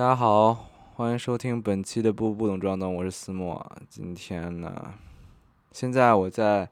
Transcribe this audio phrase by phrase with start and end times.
[0.00, 0.54] 大家好，
[0.94, 3.70] 欢迎收听本期的不不懂装懂，我是思墨。
[3.86, 4.94] 今天呢，
[5.72, 6.66] 现在我在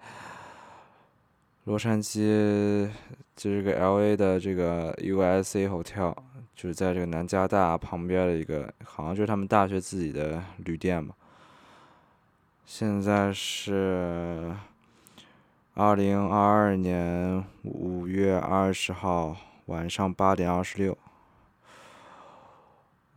[1.64, 2.88] 洛杉矶，
[3.36, 6.16] 就是个 L A 的这个 U S A Hotel，
[6.56, 11.14] 就是在这个南加大旁边的一个，好像就是他们大学自己的旅店吧。
[12.64, 14.56] 现在是
[15.74, 19.36] 二零二二年五月二十号
[19.66, 20.96] 晚上八点二十六。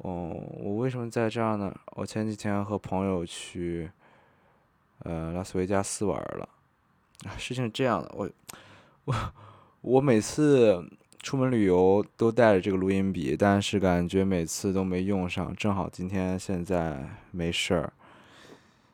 [0.03, 1.71] 哦，我为什么在这儿呢？
[1.95, 3.87] 我前几天和朋友去，
[5.03, 6.49] 呃，拉斯维加斯玩了。
[7.37, 8.29] 事情是这样的，我，
[9.05, 9.15] 我，
[9.81, 10.83] 我每次
[11.19, 15.55] 出门旅游都带着这个录音笔，但是感觉每次都没用上。
[15.55, 17.93] 正好今天现在没事儿，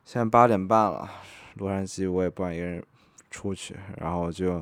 [0.04, 1.10] 现在八点半了，
[1.54, 2.84] 洛杉矶我也不敢一个人
[3.32, 4.62] 出去，然后就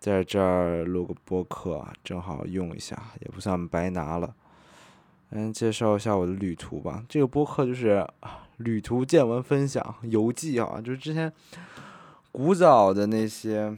[0.00, 4.34] 在这儿录个播客，正好用一下，也不算白拿了。
[5.38, 7.04] 先介绍一下我的旅途吧。
[7.08, 8.06] 这个播客就是
[8.58, 11.32] 旅途见闻分享、游记啊，就是之前
[12.30, 13.76] 古早的那些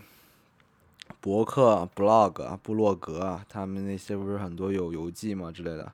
[1.21, 5.93] 博客、blog、部落格，他们那些不是很多有游记嘛之类的，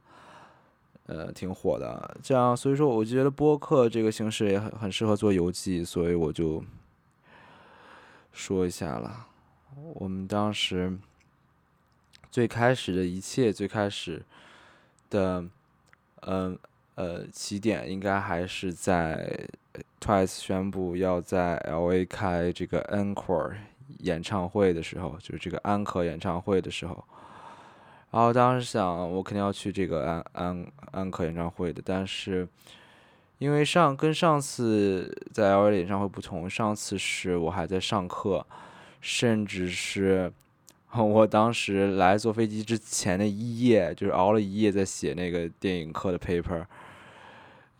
[1.06, 2.16] 呃，挺火的。
[2.22, 6.64] 这样，所以说我觉得播客这个形式也很很适合做游记，所以我就
[8.32, 9.26] 说一下了。
[9.94, 10.98] 我们当时
[12.30, 14.22] 最开始的一切，最开始。
[15.10, 15.44] 的，
[16.22, 16.56] 嗯
[16.94, 19.48] 呃，起点应该还是在
[20.00, 23.54] Twice 宣布要在 LA 开这个 Encore
[24.00, 27.04] 演唱会的时候，就是这个安可演唱会的时候。
[28.10, 32.46] 然后当时想，我肯定要去这个安安安可演唱会的，但是
[33.38, 38.46] 因为上跟上次在 LA 演唱会不同，上次是我还在上课，
[39.00, 40.32] 甚至是。
[40.98, 46.66] 我当时来坐飞机之前的一夜，就是熬了一夜在写那个电影课的 paper，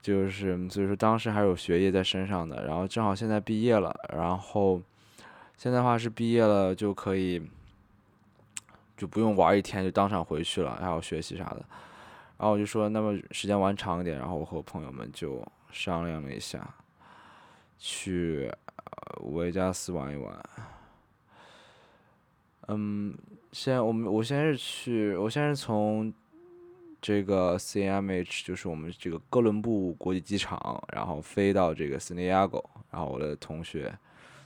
[0.00, 4.80] 就是所以说当时还有学业在身上的，然后正好现在毕业了，然后
[5.56, 7.42] 现在的话是毕业了就可以
[8.96, 11.64] 就不用玩一天就当场回去了，还要学习啥的，
[12.38, 16.74] 然后我就说那么时间玩长一点，然后我和朋友们就商量了一下，
[17.76, 18.48] 去
[19.32, 20.32] 维加斯玩一玩。
[22.72, 23.12] 嗯，
[23.50, 26.12] 先我们我先是去，我先是从
[27.00, 33.92] 这个 CMH，就是我们这个哥伦布国际机场，然后飞到这个 San Diego，然后我的同学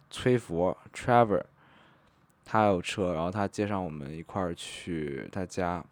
[0.08, 1.42] 崔佛 Trevor，
[2.46, 5.84] 他有车，然后他接上我们一块儿去他家，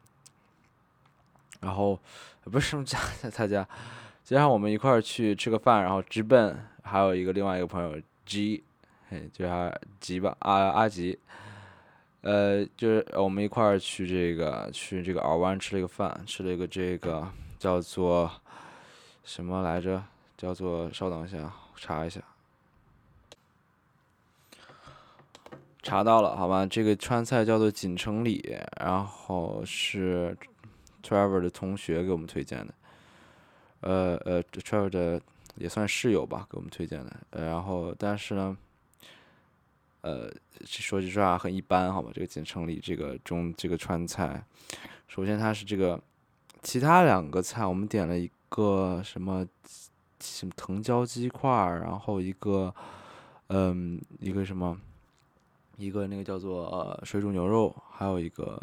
[1.60, 2.00] 然后
[2.44, 3.68] 不是什么家，在 他家，
[4.24, 8.64] 接上我们一块儿去吃个饭，然后直奔还有一个另外一个朋友 G，
[9.10, 9.70] 嘿，叫他
[10.00, 11.18] 吉吧，阿阿吉。
[12.22, 17.28] 呃，就是我们一块儿去这个去这个尔湾吃了一个饭，吃了一个这个
[17.58, 18.30] 叫做
[19.24, 20.02] 什么来着？
[20.36, 22.20] 叫做稍等一下，查一下，
[25.82, 26.66] 查到了，好吧？
[26.66, 30.36] 这个川菜叫做锦城里，然后是
[31.02, 32.74] Trevor 的同学给我们推荐的，
[33.80, 35.20] 呃呃，Trevor 的
[35.56, 38.56] 也算室友吧，给我们推荐的，呃然后但是呢。
[40.02, 40.28] 呃，
[40.64, 42.10] 说句实话，很一般，好吧？
[42.12, 44.44] 这个锦城里这个中这个川菜，
[45.06, 46.00] 首先它是这个，
[46.60, 49.46] 其他两个菜我们点了一个什么
[50.20, 52.74] 什么藤椒鸡块然后一个
[53.46, 54.76] 嗯一个什么
[55.76, 58.60] 一个那个叫做呃水煮牛肉，还有一个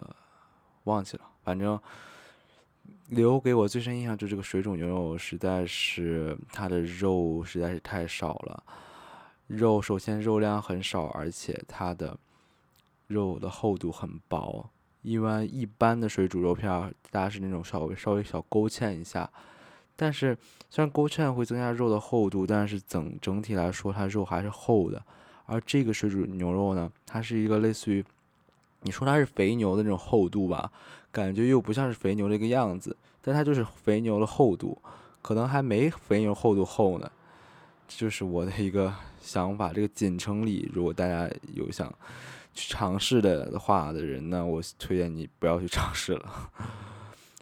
[0.83, 1.79] 忘记了，反正
[3.07, 8.63] 留给我最深印象就这个水煮牛肉，实在是它的肉实在是太少了。
[9.49, 12.15] 肉首先肉量很少，而且它的
[13.07, 14.69] 肉的厚度很薄。
[15.01, 16.69] 一般一般的水煮肉片，
[17.09, 19.27] 大家是那种稍微稍微小勾芡一下。
[19.95, 20.37] 但是
[20.69, 25.03] 虽然勾芡会增加肉的厚度，但是整整体来说，它肉还是厚的。
[25.47, 28.05] 而这个水煮牛肉呢，它是一个类似于
[28.81, 30.71] 你说它是肥牛的那种厚度吧，
[31.11, 34.77] 感觉又不像是肥牛的一个样子，但它就是肥牛的厚度，
[35.23, 37.11] 可能还没肥牛厚度厚呢。
[37.87, 38.93] 这就是我的一个
[39.29, 39.71] 想法。
[39.71, 41.87] 这个锦城里，如果大家有想
[42.55, 46.51] 去尝试的话的人呢，我推荐你不要去 尝试了。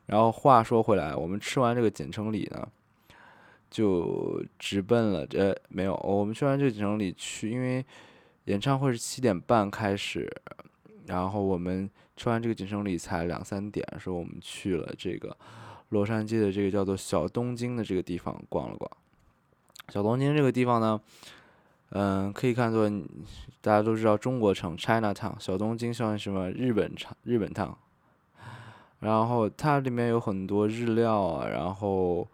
[0.05, 2.67] 然后话说回来，我们吃完这个锦城里呢，
[3.69, 5.95] 就直奔了这没有。
[6.03, 7.85] 我们吃完这个锦城里去，因为
[8.45, 10.29] 演唱会是七点半开始，
[11.05, 15.35] 然后我们吃完这个锦城里才两三点，说我们去了这个
[15.89, 18.89] 洛杉矶的这个叫做小东京的这个地方逛了逛。
[19.89, 20.99] 小东京这个地方呢，
[21.91, 22.89] 嗯，可以看作
[23.61, 27.75] 大家都知道中国城 China Town，小东京像什么日本城日本 town，
[28.99, 32.27] 然后它里面有很多日料啊，然后，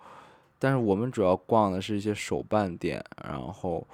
[0.57, 3.85] 但是我们主要逛的是一些手办店，然后，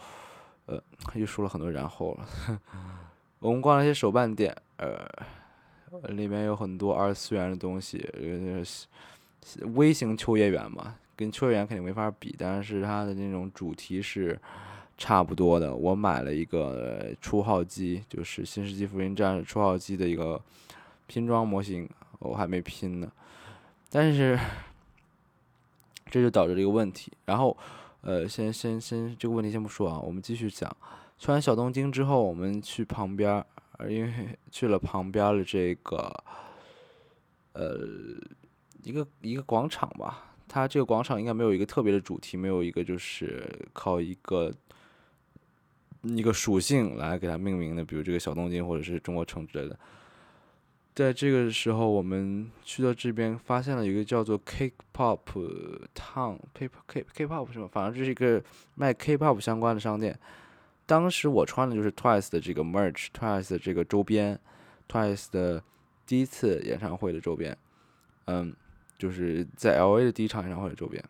[0.66, 0.82] 呃，
[1.16, 2.60] 又说了很多然后了，
[3.40, 5.06] 我们逛了一些手办店，呃，
[6.10, 8.64] 里面有很多二次元的东西，呃，
[9.76, 14.40] 微型秋叶原嘛，跟秋叶原肯定没法比，但是它的那种主题是
[15.00, 15.74] 差不多的。
[15.74, 20.40] 我买了一个初号机，就是《新世纪福音战士》初号机的一个
[21.07, 21.90] 拼装模型。
[22.19, 23.10] 我还没拼呢，
[23.90, 24.38] 但是
[26.07, 27.10] 这就导致了一个问题。
[27.24, 27.57] 然后，
[28.01, 30.69] 呃，先先先这个问题先不说啊，我们继续讲。
[31.18, 36.13] 去完小东京之后，我们去旁边儿，因为去了旁边的这个，
[37.54, 37.88] 呃，
[38.84, 40.25] 一个一个广场吧。
[40.45, 44.52] 它这个广场应该没有一个特别的主题，没有一个就是靠一个
[46.04, 49.78] 一个属性来给它命名的，比如这个小东京或者是中国城之类的。
[50.96, 55.19] 在这个时候，我们去到这边，发现了一个叫做 K-pop
[55.96, 57.69] Town，K K K-pop 是吗？
[57.72, 58.44] 反正这是一个
[58.75, 60.19] 卖 K-pop 相关的商店。
[60.86, 64.38] 当时我穿的就是 Twice 的这个 merch，Twice 的这个周边
[64.90, 65.63] ，Twice 的
[66.06, 67.57] 第一次演唱会的周边，
[68.25, 68.54] 嗯，
[68.98, 71.02] 就是在 L A 的第一场演唱会的周边。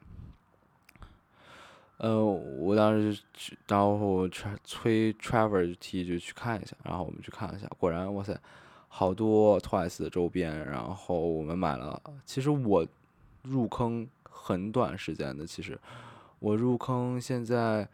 [2.00, 4.28] 呃，我当时就去，然后我
[4.63, 8.38] 催 Traver 提就去看一下，然后我们去看了一下，果然，哇塞！
[8.88, 12.01] 好多 Twice 的周边，然后我们买了。
[12.25, 12.88] 其实我
[13.44, 15.80] 入坑很短时间的，其实
[16.40, 17.88] 我入坑现在，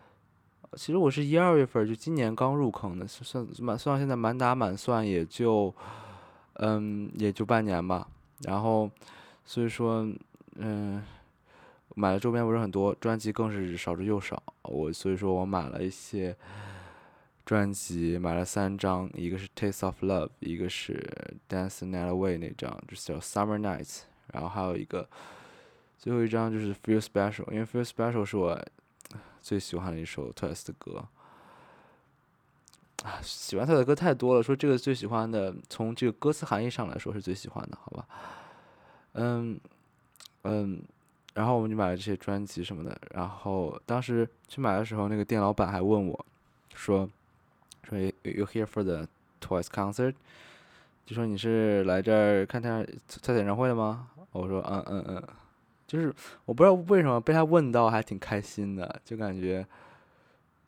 [0.74, 5.74] 其实我是一二月份就今年刚入坑的，算满算到现在满打满算也就，
[6.54, 8.08] 嗯，也就半年吧。
[8.44, 8.90] 然后
[9.44, 10.08] 所以说，
[10.56, 11.04] 嗯，
[11.95, 14.42] 买的周边不是很多，专辑更是少之又少。
[14.62, 16.38] 我所以说我买了一些。
[17.45, 20.94] 专辑买了三张，一个是《Taste of Love》，一个是
[21.56, 23.97] 《Dance the Night Away》那张，就是叫《Summer Nights》，
[24.33, 25.07] 然后还有一个
[26.00, 28.59] 最后一张就是《Feel Special》，因为《Feel Special》是我
[29.44, 31.07] 最喜欢的一首 Twice 的歌。
[33.03, 38.07] 啊，喜欢他的歌太多了，说这个最喜欢的，从这个歌词含义上来说是最喜欢的，好吧？
[39.13, 39.59] 嗯
[40.41, 40.81] 嗯，
[41.36, 46.26] 然后我们就买了这些专辑什么的，然后当时去买的时候，那个店老板还问我，
[46.74, 47.08] 说。
[47.88, 49.08] 说 You here for the
[49.40, 50.16] Twice concert？
[51.06, 52.84] 就说你是来这儿看他
[53.22, 54.08] 他演唱会的吗？
[54.32, 55.24] 我说嗯嗯嗯，
[55.86, 56.12] 就是
[56.46, 59.64] 我不知道为什么被他问到还挺开心的，就感觉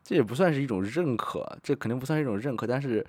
[0.04, 3.04] 这也不算是一种认可，这肯定不算是一种认可，但是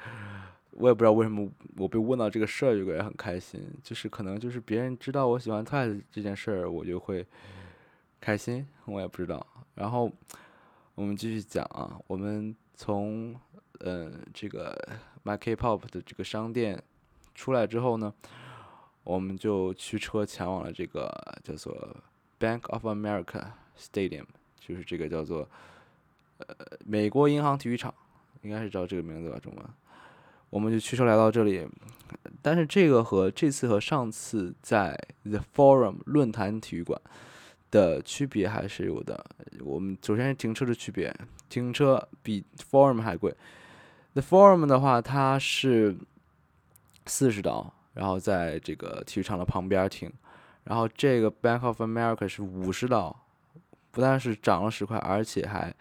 [0.78, 7.26] 我也不知道为什么我被问到这个事儿就感觉很开心，就是可能就是别人知道我喜欢 Twice 这件事儿，我就会
[8.20, 9.46] 开心，我也不知道。
[9.74, 10.10] 然后
[10.94, 13.34] 我们继续讲啊，我们从。
[13.82, 14.76] 嗯，这个
[15.22, 16.82] My K-pop 的这个商店
[17.32, 18.12] 出来之后呢，
[19.04, 21.08] 我们就驱车前往了这个
[21.44, 21.96] 叫做
[22.40, 24.24] Bank of America Stadium，
[24.58, 25.48] 就是这个叫做
[26.38, 26.46] 呃
[26.84, 27.94] 美国银行体育场，
[28.42, 29.64] 应该是叫这个名字吧，中文。
[30.50, 31.66] 我们就驱车来到这里，
[32.40, 37.00] 但是这个和这次和上次在 The Forum 论坛体育馆
[37.70, 39.24] 的区别还是有的。
[39.60, 41.14] 我们首先是停车的区别，
[41.48, 43.34] 停车比 Forum 还贵。
[44.14, 45.96] The Forum 的话，它是
[47.06, 50.10] 四十刀，然后在这个体育场的旁边停。
[50.64, 53.14] 然后这个 Bank of America 是五十刀，
[53.90, 55.74] 不但是涨了十块，而且还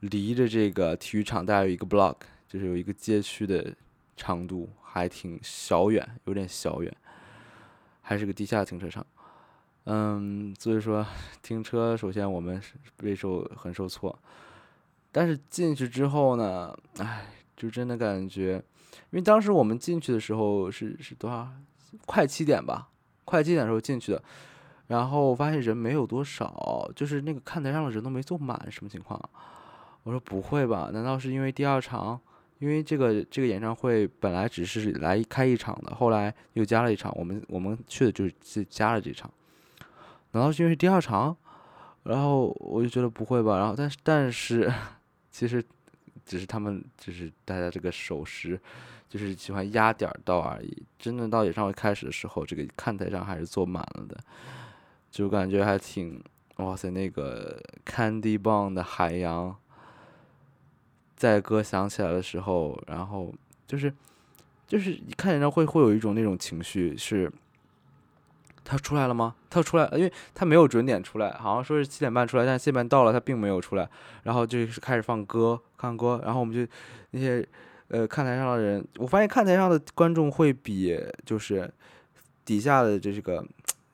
[0.00, 3.74] 离着这个体育场大概有一个 block，就是有一个街区的
[4.18, 6.94] 长度，还挺小远，有点小远，
[8.02, 9.06] 还是个地下停车场。
[9.84, 11.06] 嗯，所以说
[11.40, 12.60] 停车首先我们
[12.98, 14.18] 备受很受挫，
[15.10, 17.26] 但是进去之后呢，唉。
[17.58, 18.62] 就真的感觉，
[19.10, 21.48] 因为当时我们进去的时候是是多少？
[22.06, 22.88] 快七点吧，
[23.24, 24.22] 快七点的时候进去的，
[24.86, 29.20] 然后我发现人没有多少，就是那个看台上的人都没坐满，什么情况？
[30.04, 30.90] 我说不会吧？
[30.92, 32.20] 难道是因为第二场？
[32.58, 39.30] 因为这个这个演唱会本来只是来开一场的，后来又加了一场，我们我们去的就是加了这场，
[40.32, 41.36] 难道是因为第二场？
[42.04, 44.72] 然后我就觉得不会吧，然后但是但是
[45.30, 45.64] 其实。
[46.26, 48.60] 只是他们，就是大家这个守时，
[49.08, 50.82] 就是喜欢压点到而已。
[50.98, 54.14] 真的到演唱会开始的时候，这个看台上还是坐满了的，
[55.10, 56.22] 就感觉还挺，
[56.56, 56.90] 哇塞！
[56.90, 59.56] 那个 Candy Bang 的海洋，
[61.18, 63.30] 在歌响起来的时候，然后
[63.66, 63.92] 就是，
[64.66, 67.30] 就是看演唱会会有一种那种情绪是。
[68.70, 69.34] 他出来了吗？
[69.48, 73.88] 他出来，因为他没有准点出来，好像说是七点半出来，但是七点半到了，他并没有出来。
[74.24, 76.70] 然后就是开始放歌，看歌，然后我们就
[77.12, 77.48] 那些
[77.88, 80.94] 呃看台上的人，我发现看台上的观众会比
[81.24, 81.72] 就是
[82.44, 83.42] 底下的这个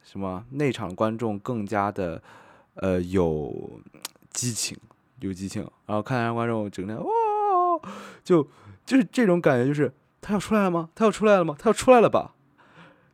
[0.02, 2.21] 什么内场观众更加的
[2.75, 3.78] 呃有
[4.33, 4.76] 激情，
[5.26, 7.04] 有激情，然后看台上观众整天哇，
[8.23, 8.47] 就
[8.85, 10.90] 就是这种感觉，就是他要出来了吗？
[10.95, 11.57] 他要出来了吗？
[11.59, 12.35] 他要出来了吧？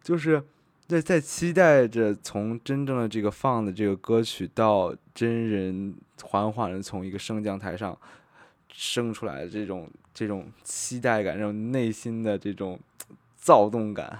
[0.02, 0.42] 就是
[0.86, 7.96] 在在期待着从真正的这个放的这个歌曲到真人缓缓的从一个升降台上
[8.72, 12.78] 升出来的这种这种期待感，这种内心的这种
[13.36, 14.18] 躁动感。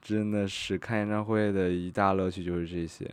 [0.00, 3.08] 真的是看演唱会的一大乐趣就是这些，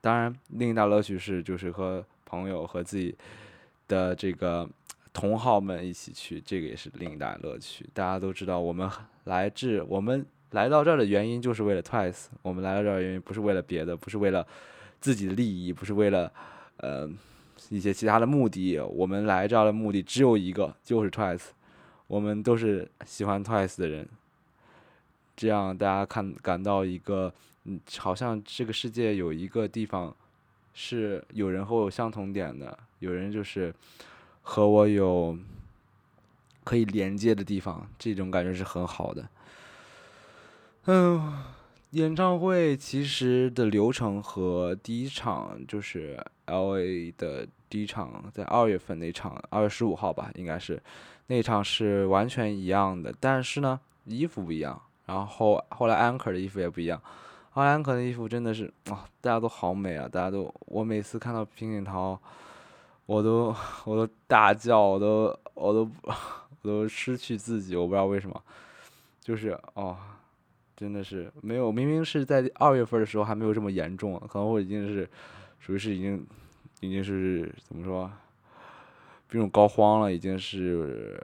[0.00, 3.14] 当然另一大乐趣是就是和朋友和自己
[3.86, 4.66] 的这个
[5.12, 7.86] 同好们一起去，这个也是另一大乐趣。
[7.92, 8.90] 大家都知道，我们
[9.24, 14.46] 来自我们来到这儿的原因就是为了 Twice，我们来到这儿原因不是为了别的，不是为了
[14.98, 16.32] 自己的利益，不是为了
[16.78, 17.06] 呃
[17.68, 18.80] 一些其他的目的。
[18.80, 21.48] 我们来这儿的目的只有一个，就是 Twice。
[22.06, 24.08] 我们都是喜欢 Twice 的人。
[25.36, 27.30] 这样大家看感到一个，
[27.64, 30.16] 嗯，好像这个世界有一个地方，
[30.74, 33.74] 是有人和我有相同点的，有人就是
[34.42, 35.36] 和我有
[36.64, 39.28] 可以连接的地方，这种感觉是很好的。
[40.86, 41.42] 嗯，
[41.90, 50.82] 演唱会其实的流程和第一场就是 L A 的第一场，在二月份那场，二月十五号吧，应该是
[51.26, 54.80] 那场是完全一样的，但是呢，衣服不一样。
[55.06, 57.00] 然后后来 Anchor 的衣服也不一样，
[57.54, 60.08] 后来 Anchor 的衣服真的是啊，大家都好美啊！
[60.08, 62.18] 大家都，我每次看到平井桃，
[63.04, 63.54] 我都
[63.84, 65.90] 我都大叫，我都我都
[66.62, 68.42] 我都失去自己，我不知道为什么，
[69.20, 69.94] 就是哦，
[70.74, 75.06] 真的是没有，明明是在二月份的时候还没有这么严重，可能我已经是
[75.60, 76.26] 属于是已经
[76.80, 78.10] 已经是怎么说，
[79.28, 81.22] 病入膏肓了，已经是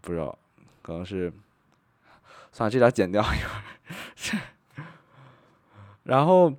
[0.00, 0.38] 不知道，
[0.80, 1.32] 可能是。
[2.50, 3.62] 算了，这点剪掉一会儿。
[6.08, 6.50] 然后，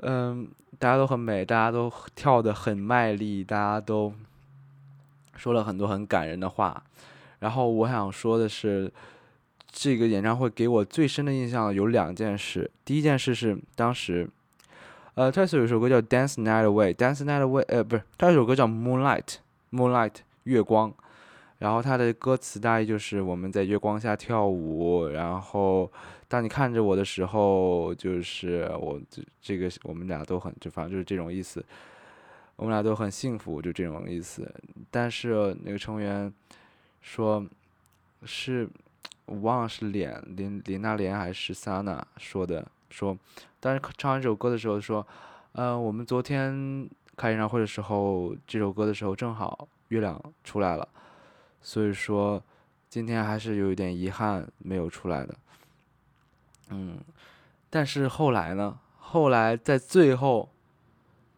[0.00, 0.46] 嗯，
[0.78, 4.12] 大家都很美，大家都跳的很卖力，大家都
[5.34, 6.82] 说了很多很感人的话。
[7.38, 8.92] 然后我想说的是，
[9.72, 12.70] 这个演唱会给我最深的印象有两件事。
[12.84, 14.28] 第一件事是当时，
[15.14, 19.22] 呃，Twice 有首歌叫《Dance Night Away》，Dance Night Away，呃，不是，他有首歌叫《Moonlight》
[19.72, 20.92] ，Moonlight，月光。
[21.64, 25.90] 然后他的歌词大意就是我们在月光下跳舞，然后
[26.28, 31.64] 当你看着我的时候，就是我这这个我们俩都很就反正就是这种意思，
[32.56, 34.46] 我们俩都很幸福，就这种意思。
[34.90, 36.30] 但是那个成员
[37.00, 37.42] 说，
[38.24, 38.68] 是
[39.24, 43.16] 我忘了是脸林林娜莲还是萨娜说的，说
[43.58, 45.06] 当时唱完这首歌的时候说，
[45.52, 50.86] 呃，我们昨天开演唱会的时候，这首歌的时候正好月亮出来了。
[51.66, 52.42] 所以说，
[52.90, 55.34] 今天还是有一点遗憾没有出来的。
[56.68, 56.98] 嗯，
[57.70, 58.78] 但是后来呢？
[58.98, 60.50] 后来在最后，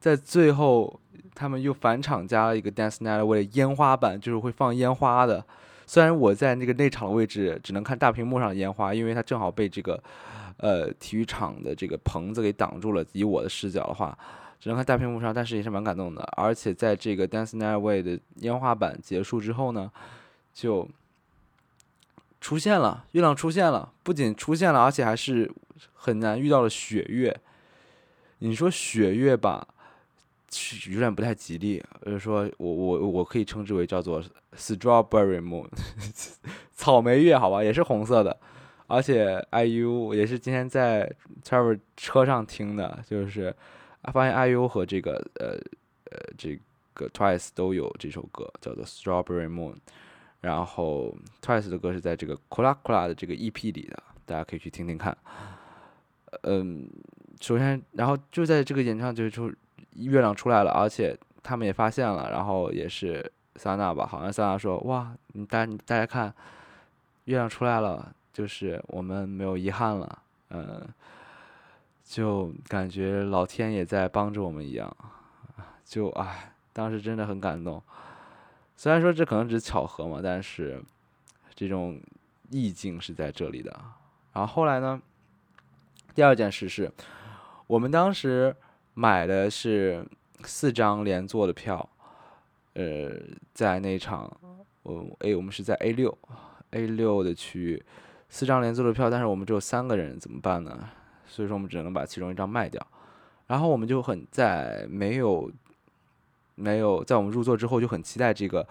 [0.01, 0.99] 在最后，
[1.33, 5.45] 他们又返场加了一个 Dance Night 为了烟花版，就是会放烟花的。
[5.87, 10.03] 虽然我在那个内场的位置只能看大屏幕上的烟花，因为它正好被这个
[10.57, 13.05] 呃体育场的这个棚子给挡住了。
[13.13, 14.19] 以我的视角的话。
[14.59, 16.23] 只能看大屏幕上，但是也是蛮感动的。
[16.37, 19.91] 而且在这个 Dance Night Way 的烟花版结束之后呢，
[20.53, 20.89] 就
[22.41, 25.53] 出现了月亮出现了，不仅出现了，而且还是
[25.93, 27.39] 很难遇到的雪月。
[28.39, 29.69] 你说雪月吧，
[30.91, 31.83] 有点不太吉利。
[32.05, 34.23] 就是说我我我可以称之为叫做
[34.57, 35.69] Strawberry Moon，
[36.75, 38.37] 草莓月，好吧，也是红色的。
[38.89, 41.13] 而且 IU 也是今天在
[41.45, 43.55] Travel 车上听的，就是。
[44.13, 45.57] 发现 IU 和这个呃
[46.11, 46.59] 呃这
[46.95, 49.75] 个 Twice 都有这首歌，叫做 Strawberry Moon。
[50.41, 55.17] 然后 Twice 的歌是在这个 Kula Kula 的这个 EP 里的，大家可以去听听看。
[56.43, 56.89] 嗯，
[57.41, 59.53] 首先，然后就在这个演唱就就
[59.95, 66.33] 月亮出来了，而且他们也发现了，然后也是萨娜吧，好像萨娜说：“哇，你大大家看，
[67.25, 70.87] 月亮出来了，就是我们没有遗憾了。”嗯。
[72.07, 74.97] 就感觉老天也在帮着我们一样，
[75.85, 77.83] 就唉，当时真的很感动。
[78.77, 80.81] 虽然说这可能只是巧合嘛，但是
[81.55, 82.01] 这种
[82.51, 83.77] 意境是在这里的。
[84.33, 85.03] 然后后来呢，
[86.15, 86.93] 第二件事是，
[87.67, 88.55] 我们当时
[88.95, 90.07] 买的是
[90.45, 91.89] 四张连座的票，
[92.75, 93.19] 呃，
[93.53, 94.31] 在那场，
[94.85, 96.17] 我 A 我们是在 A 六
[96.71, 97.83] ，A 六的区域，
[98.29, 100.89] 四张连座的票，但是我们只有三个人，怎么办呢？
[101.37, 102.81] 所以说我们只能把其中一张卖掉，
[103.47, 105.53] 然后我们就很在没有
[106.55, 108.67] 没有在我们入座之后就很期待这个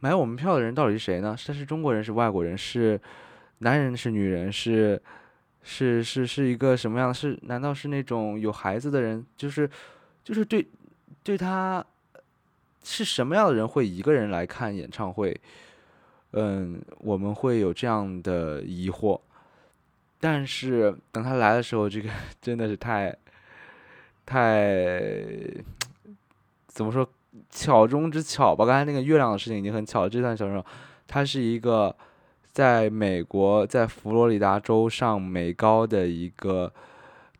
[0.00, 1.36] 买我们票的人到底是谁呢？
[1.46, 3.00] 他是中国人是外国人是
[3.58, 5.00] 男人是女人是
[5.62, 7.14] 是是是一个什么样的？
[7.14, 9.24] 是难道是那种有孩子的人？
[9.36, 9.70] 就是
[10.24, 10.66] 就是对
[11.22, 11.86] 对他
[12.82, 15.40] 是什么样的人会一个人来看演唱会？
[16.32, 19.20] 嗯，我们会有这样的疑惑。
[20.22, 22.08] 但是等他来的时候，这个
[22.40, 23.12] 真的是太
[24.24, 25.20] 太
[26.68, 27.04] 怎么说
[27.50, 28.64] 巧中之巧吧？
[28.64, 30.08] 刚才那个月亮的事情已经很巧了。
[30.08, 30.64] 这段小说，
[31.08, 31.94] 他是一个。
[32.52, 36.70] 在美国，在佛罗里达州上美高的一个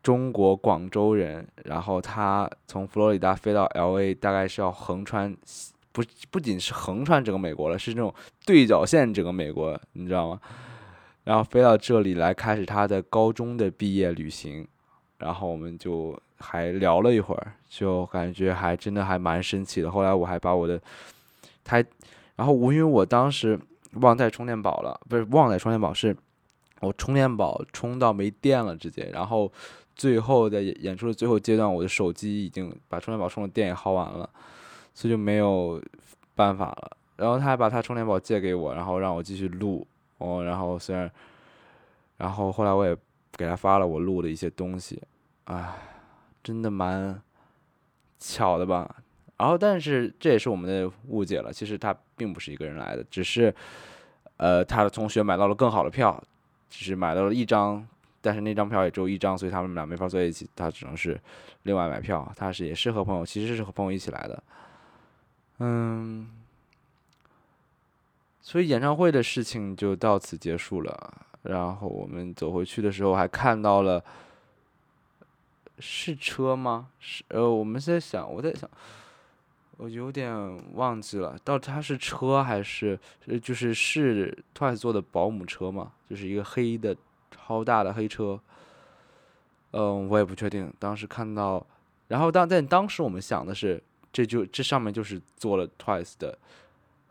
[0.02, 5.36] 中国广州人，然后他从佛罗里达飞到 L A，大概是要横穿，
[5.92, 8.14] 不不仅是横穿整个美国了，是这种
[8.46, 10.40] 对角线整个美国，你知道吗？
[11.24, 14.66] 然后飞到这里来开始他的高中的毕业旅行，
[15.18, 19.90] 然后我们就还聊了一会儿，就感觉还真的还蛮神奇的。
[19.90, 20.80] 后来我还把我的，
[21.64, 21.84] 他，
[22.36, 23.58] 然后我因为我当时。
[24.00, 26.16] 忘带充电宝了，不是忘带充电宝，是
[26.80, 29.10] 我充电宝充到没电了直接。
[29.12, 29.52] 然后
[29.94, 34.26] 最后在演出的最后阶段，我的手机已经把充电宝充的电也耗完了，
[34.94, 35.78] 所以就没有
[36.34, 36.96] 办法了。
[37.16, 39.86] 然后他还把他充电宝借给我，然后让我继续录。
[40.22, 41.10] 哦，然后虽然，
[42.16, 42.96] 然后后来我也
[43.32, 45.02] 给他发了我录的一些东西，
[45.44, 45.74] 唉，
[46.42, 47.20] 真的蛮
[48.18, 48.96] 巧的吧。
[49.38, 51.52] 然后，但是这也是我们的误解了。
[51.52, 53.52] 其实他并不是一个人来的，只是，
[54.36, 56.22] 呃，他的同学买到了更好的票，
[56.70, 57.84] 只是买到了一张，
[58.20, 61.20] 但是那张票也只有一张，所以他们俩没法坐一起，他只能是
[61.64, 62.30] 另外买票。
[62.36, 64.42] 他是也是和朋友，其实是和朋友一起来的，
[65.58, 66.30] 嗯，
[68.42, 71.26] 所以演唱会的事情就到此结束了。
[71.44, 74.04] 然后我们走回去的时候，还看到了，
[75.78, 76.88] 是车吗？
[77.00, 78.68] 是呃，我们在想，我在想。
[79.78, 80.32] 我有点
[80.74, 82.96] 忘记了，到底他是车还是
[83.42, 85.92] 就是是 Twice 坐的保姆车嘛？
[86.08, 86.94] 就是一个黑的
[87.30, 88.38] 超大的黑车。
[89.72, 90.72] 嗯，我也不确定。
[90.78, 91.66] 当时看到，
[92.06, 93.82] 然后当但当时我们想的是，
[94.12, 96.38] 这就这上面就是坐了 Twice 的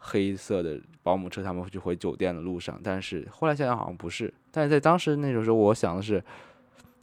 [0.04, 2.80] 黑色的保姆车，他们去回酒店的路上。
[2.84, 4.34] 但是后来想想好像不是。
[4.52, 6.22] 但是在当时那种时候，我想的是，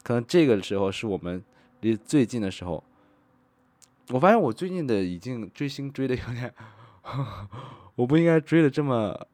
[0.03, 1.43] 可能这个时候是我们
[1.81, 2.83] 离最近的时候。
[4.11, 6.53] 我发现我最近的已经追星追的有点，
[7.95, 9.27] 我不应该追的这么，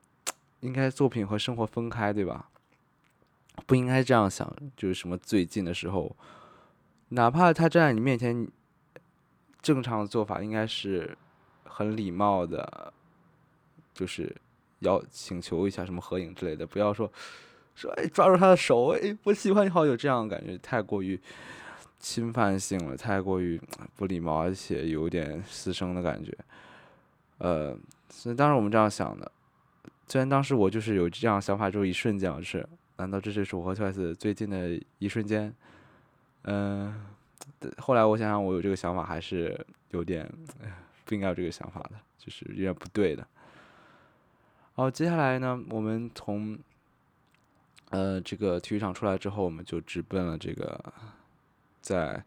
[0.60, 2.48] 应该作品和生活分开，对吧？
[3.66, 6.14] 不应该这样想，就是什么最近的时候，
[7.08, 8.46] 哪怕他站在你面前，
[9.62, 11.16] 正常的做法应该是
[11.64, 12.92] 很礼貌的，
[13.98, 14.34] 就是
[14.80, 17.10] 要请求一下什么合影之类的，不要说
[17.74, 21.20] 说哎抓住他的手，哎我喜欢你好友这样感觉太过于。
[22.00, 23.60] 侵犯性了，太过于
[23.96, 26.32] 不礼貌，而且有点私生的感觉。
[27.38, 27.76] 呃，
[28.08, 29.32] 所以当时我们这样想的。
[30.06, 32.64] 虽然当时我就是有这样想法，就一瞬间，是，
[32.98, 35.52] 难道这就是我和 Twice 最近的一瞬间？
[36.42, 37.04] 嗯，
[37.78, 40.24] 后来我想想，我有这个想法还是有点
[41.04, 43.26] 不应该有这个想法的，就是有点不对的。
[44.78, 46.56] 好，接下来呢，我们从
[47.90, 50.80] 呃这个体育场出来之后，我们就直奔了这个。
[51.80, 52.22] 在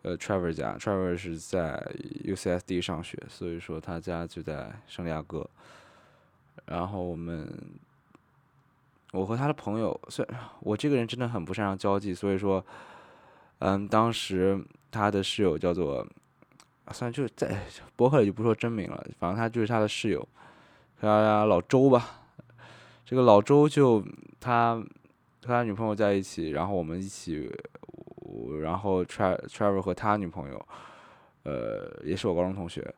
[0.00, 1.78] 呃，Trevor 家，Trevor 是在
[2.24, 5.46] UCSD 上学，所以说他家就在圣地亚哥。
[6.64, 7.46] 然后我们，
[9.12, 12.64] 我和他的朋友，虽然我这个人真的很不擅长交际，所以说，
[13.58, 14.58] 嗯，当时
[14.90, 16.06] 他的室友叫做，
[16.90, 17.64] 算就是在
[17.96, 20.26] 博客里就不说真名了，反正他就是他的室友，
[21.00, 22.20] 他老周吧。
[23.04, 24.04] 这个老周就
[24.38, 27.50] 他和他女朋友在一起，然后我们一起。
[28.60, 30.66] 然后，Traver 和他女朋友，
[31.42, 32.94] 呃，也是我高中同学，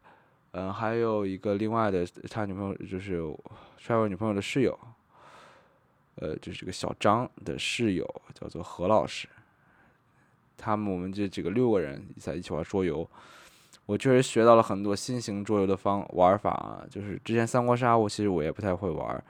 [0.51, 3.23] 嗯，还有一个另外的他女朋友就是
[3.81, 4.79] Traver 女朋友的室友，
[6.17, 9.27] 呃，就是这个小张的室友，叫做何老师。
[10.59, 13.09] 他们我们这几个六个人在一起玩桌游，
[13.87, 19.25] 我确实学到了很多新型桌游的方玩法啊，就是之前三国杀我其实我也不太会玩，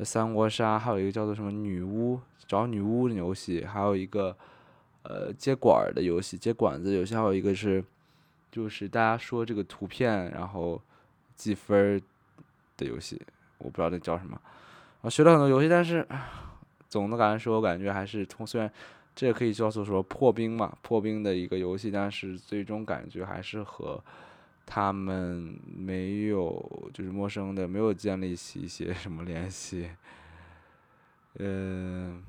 [0.00, 4.36] 三国杀还有一个叫做什么女巫找女巫的游戏，还有一个。
[5.08, 7.80] 呃，接管儿的游戏，接管子游戏，还有一个是，
[8.50, 10.82] 就是大家说这个图片，然后
[11.36, 12.02] 计分儿
[12.76, 13.22] 的游戏，
[13.58, 14.36] 我不知道那叫什么。
[15.02, 16.04] 我学了很多游戏，但是
[16.88, 18.68] 总的感觉说，我感觉还是从虽然
[19.16, 24.00] 这可以叫做说破冰嘛，破冰的一个游戏，但是最终感觉还是和
[24.64, 29.90] 他们没有，就是陌生的，没有建立起一些什么联系。
[31.38, 32.22] 嗯。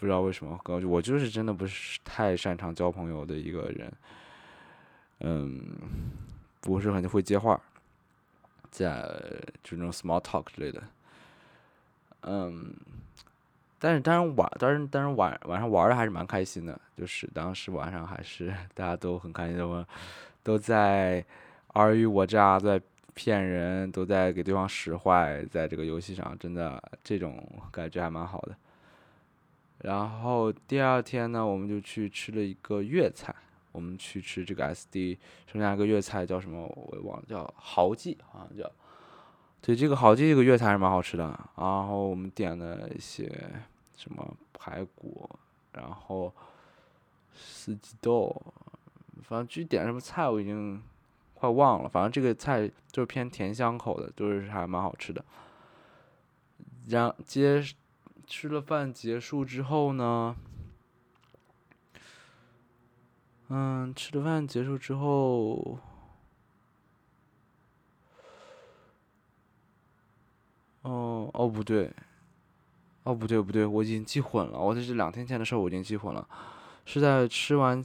[0.00, 3.92] 不知道为什么，我就是真的不是太擅长交朋友的一个人，
[5.18, 5.76] 嗯，
[6.60, 7.60] 不是很会接话，
[8.70, 9.02] 在
[9.64, 10.80] 就那种 small talk 之类的，
[12.20, 12.72] 嗯，
[13.78, 19.84] 但是当然晚，当然当然晚晚上玩的还是蛮开心的，就是当时晚上还是大家都很开心，都
[20.42, 21.24] 都在
[21.74, 22.80] 尔虞我诈，在
[23.14, 28.56] 骗人，都在给对方使坏，在这个游戏上，真的这种感觉还蛮好的。
[29.78, 33.34] 然后第二天呢，我们就去吃了一个粤菜，
[33.70, 38.68] 我们去吃这个 SD 剩下一个粤菜叫什么我忘了，叫豪记好像叫。
[39.60, 41.24] 对，这个好这个粤菜还是蛮好吃的。
[41.56, 43.30] 然后我们点了一些
[43.96, 45.28] 什么排骨，
[45.72, 46.32] 然后
[47.34, 48.34] 四季豆，
[49.22, 50.82] 反正具体点什么菜我已经
[51.34, 51.88] 快忘了。
[51.88, 55.22] 反正这个菜就是偏甜香口的，就是还蛮好吃的。
[56.86, 57.62] 然接
[58.26, 60.34] 吃了饭结束之后呢，
[63.48, 65.78] 嗯，吃了饭结束之后。
[70.82, 71.90] 哦哦不对，
[73.02, 74.58] 哦不对不对，我已经记混了。
[74.58, 76.26] 我在这两天前的事儿，我已经记混了。
[76.86, 77.82] 是在吃完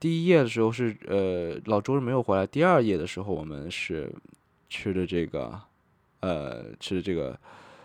[0.00, 4.12] 第一页的时候是呃老周没有回来，第二页的时候我们是
[4.68, 5.58] 吃的这个
[6.20, 7.38] 呃吃的这个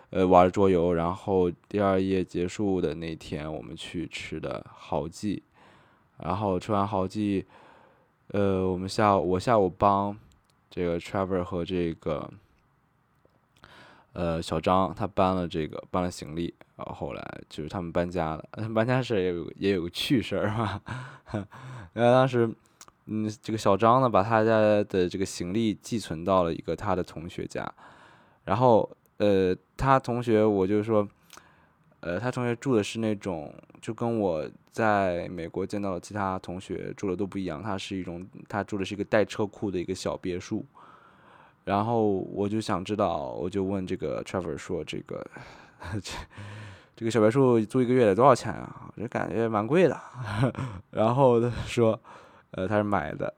[0.10, 5.44] 呃玩的桌游，然后第二页结束的那天我们去吃的豪记，
[6.18, 7.46] 然后吃完豪记，
[8.30, 10.18] 呃我们下我下午帮
[10.70, 12.30] 这个 Trevor 和这个。
[14.18, 18.44] 呃，小张他搬了这个搬了行李，然后后来就是他们搬家了。
[18.52, 20.82] 他 们搬家事也有也有个趣事儿哈。
[21.94, 22.50] 因为当时，
[23.06, 27.72] 嗯，这个小张呢，把他家的这个行李寄存到了一个他的同学家。
[28.44, 31.08] 然后，呃，他同学我就说，
[32.00, 37.62] 呃，他同学住的是那种就跟我在美国见到的其他同学住的都不一样。
[37.62, 40.66] 他是一种他住的是一个带车库的一个小别墅。
[41.68, 45.28] 然后我就想知道，我就问这个 Trevor 说：“这个
[46.02, 46.14] 这
[46.96, 48.90] 这个小别墅租一个月得多少钱啊？
[48.96, 50.00] 我就感觉蛮贵的。
[50.92, 52.00] ”然后他说
[52.52, 53.34] ：“呃，他是买的。”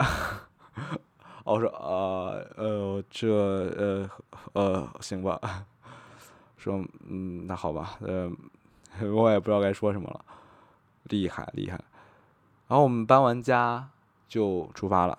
[1.43, 4.09] 我说：“呃呃，这呃
[4.53, 5.65] 呃行吧。”
[6.55, 8.31] 说：“嗯，那好吧。”呃，
[9.11, 10.23] 我也不知道该说什么了。
[11.05, 11.81] 厉害厉害。
[12.67, 13.89] 然后我们搬完家
[14.27, 15.17] 就出发了。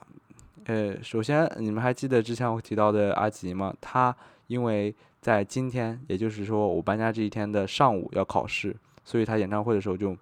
[0.66, 3.74] 呃，首先，你们还记得之前我提到的阿吉吗？
[3.80, 4.14] 他
[4.46, 10.16] 因为在今天，也就是说我搬家这一天的上午要考试，所以他演唱会的时候就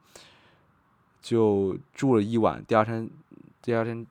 [1.21, 2.65] 就住了一晚。
[2.67, 3.09] 第二天，
[3.61, 4.07] 第二天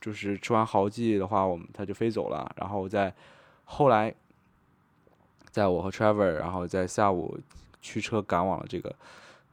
[0.00, 2.50] 就是吃完豪记的话，我们他就飞走了。
[2.56, 3.12] 然后在
[3.64, 4.14] 后来，
[5.50, 7.38] 在我和 Trevor，然后在下午
[7.80, 8.94] 驱车赶往了这个，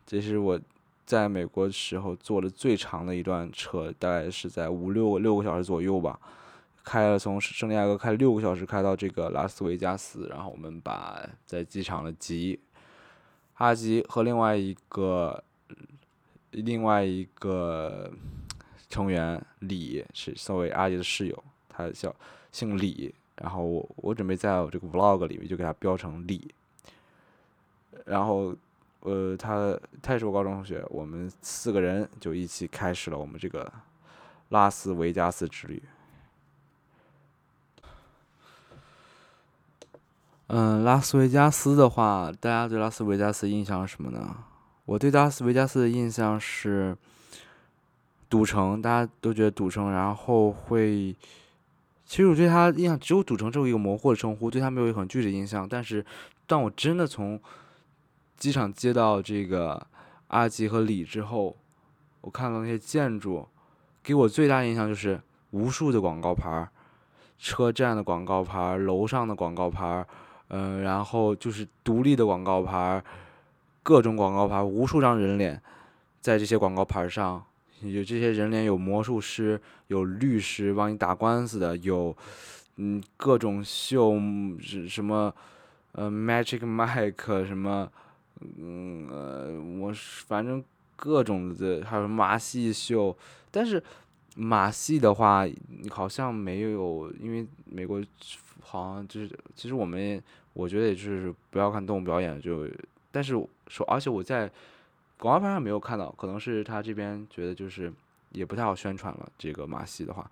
[0.05, 0.59] 这是我。
[1.09, 6.19] 在美国时候坐的最长的一段车，大概是在五六六个小时左右吧，
[6.83, 12.59] 开了从圣地亚哥开六个小时开到这个拉斯维加斯，然后我们把在机场的吉
[13.55, 15.43] 阿吉和另外一个
[16.51, 18.11] 另外一个
[18.87, 22.15] 成员李是作为阿吉的室友，他叫
[22.51, 26.53] 姓李，然后我我准备在我这个 vlog 里面就给他标成李，
[28.05, 28.55] 然后。
[29.01, 33.71] 呃，他他也是我高中同学，我们四个人就一起开始了我们这个
[34.49, 35.81] 拉斯维加斯之旅。
[40.47, 44.35] 嗯，拉斯维加斯的话，大家对拉斯维加斯印象是什么呢？
[44.85, 46.97] 我对拉斯维加斯的印象是
[48.27, 51.15] 赌城，大家都觉得赌城，然后会，
[52.03, 55.69] 其实我对他印象只有赌城这么一个模糊的称呼，对他没有很具体的印象。
[55.69, 56.03] 但是，
[56.47, 57.39] 当我真的从
[58.39, 59.85] 机场接到这个
[60.27, 61.57] 阿吉和李之后，
[62.21, 63.45] 我看到那些建筑，
[64.01, 65.21] 给我最大印象就是
[65.51, 66.69] 无数的广告牌儿，
[67.37, 70.07] 车站的广告牌儿，楼上的广告牌儿，
[70.47, 73.03] 嗯，然后就是独立的广告牌儿，
[73.83, 75.61] 各种广告牌，无数张人脸，
[76.21, 77.43] 在这些广告牌上，
[77.81, 82.15] 有这些人脸，有魔术师，有律师帮你打官司的，有
[82.77, 84.13] 嗯各种秀
[84.87, 85.35] 什么，
[85.91, 87.91] 呃，Magic Mike 什么。
[88.41, 90.63] 嗯呃，我是反正
[90.95, 93.15] 各种的，还有马戏秀，
[93.51, 93.81] 但是
[94.35, 95.45] 马戏的话
[95.89, 98.01] 好像没有，因为美国
[98.61, 100.21] 好像就是，其实我们
[100.53, 102.67] 我觉得也就是不要看动物表演，就
[103.11, 103.33] 但是
[103.67, 104.49] 说，而且我在
[105.17, 107.91] 广告牌上没有看到，可能是他这边觉得就是
[108.31, 109.29] 也不太好宣传了。
[109.37, 110.29] 这个马戏的话，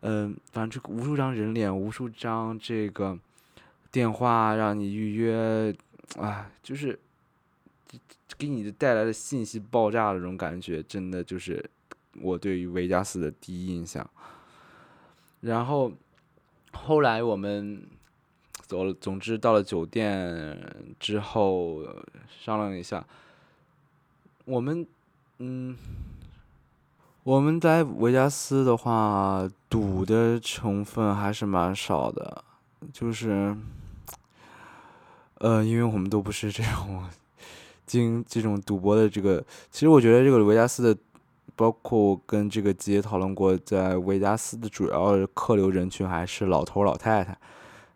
[0.00, 3.16] 嗯，反正这无数张人脸，无数张这个
[3.92, 5.72] 电话让你预约，
[6.18, 6.98] 啊，就是。
[8.38, 11.64] 给你的带来的信息爆炸的这种感觉，真的就是
[12.20, 14.08] 我对于维加斯的第一印象。
[15.40, 15.92] 然后
[16.72, 17.86] 后来我们
[18.66, 20.58] 走了，总之到了酒店
[20.98, 21.82] 之后
[22.44, 23.04] 商量一下，
[24.44, 24.86] 我们
[25.38, 25.76] 嗯，
[27.24, 32.44] 我们在维加斯的话，赌的成分还是蛮少的，
[32.92, 33.56] 就是
[35.38, 37.04] 呃，因为我们都不是这种
[37.92, 41.00] 经这种赌博的这个，其实我觉得这个维加斯的。
[41.54, 47.36] 包括跟这个姐讨论过，在维加斯的主要客流人群还是老头老太太、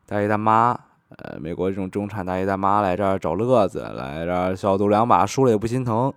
[0.04, 0.78] 大爷大妈。
[1.08, 6.12] 呃，美国这种中产大爷大妈来这儿找乐子，来这儿小赌两把输了也不心疼。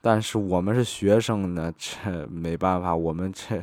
[0.00, 3.62] 但是我们是学生呢，这没办法，我们这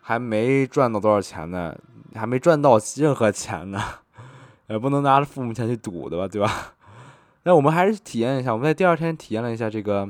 [0.00, 1.76] 还没赚到多少钱呢，
[2.14, 3.78] 还没赚到任何钱呢，
[4.68, 6.74] 也不能拿着父母钱去赌的吧，对吧？
[7.44, 10.08] 那我们还是体验一下，我们在第二天体验了一下这个。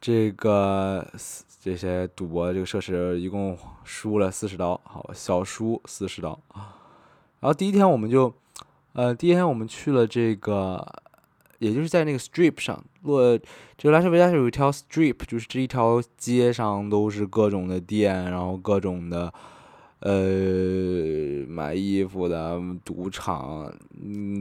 [0.00, 1.04] 这个
[1.60, 6.38] 这些赌博这个设施一共输了四十刀，好小输四十刀。
[7.40, 8.32] 然后第一天我们就，
[8.92, 10.86] 呃，第一天我们去了这个，
[11.58, 13.36] 也就是在那个 Strip 上，落
[13.76, 19.34] 这个拉斯维加斯有一条 Strip，就是这一条街上都是各种的店，然后各种的，
[19.98, 20.12] 呃，
[21.48, 23.68] 买衣服的赌场，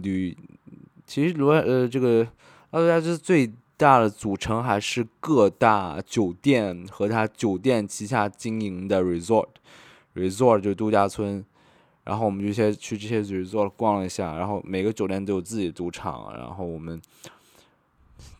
[0.04, 0.38] 旅，
[1.08, 2.28] 其实罗呃这个
[2.70, 3.52] 拉斯维加斯最。
[3.80, 11.46] 大的组成还是各大酒店和它酒店旗下经营的 resort，resort 就是度假村，
[12.04, 17.00] 然后我们就先去这些 resort 逛了一下，然后每个酒店都有自己的赌场，然后我们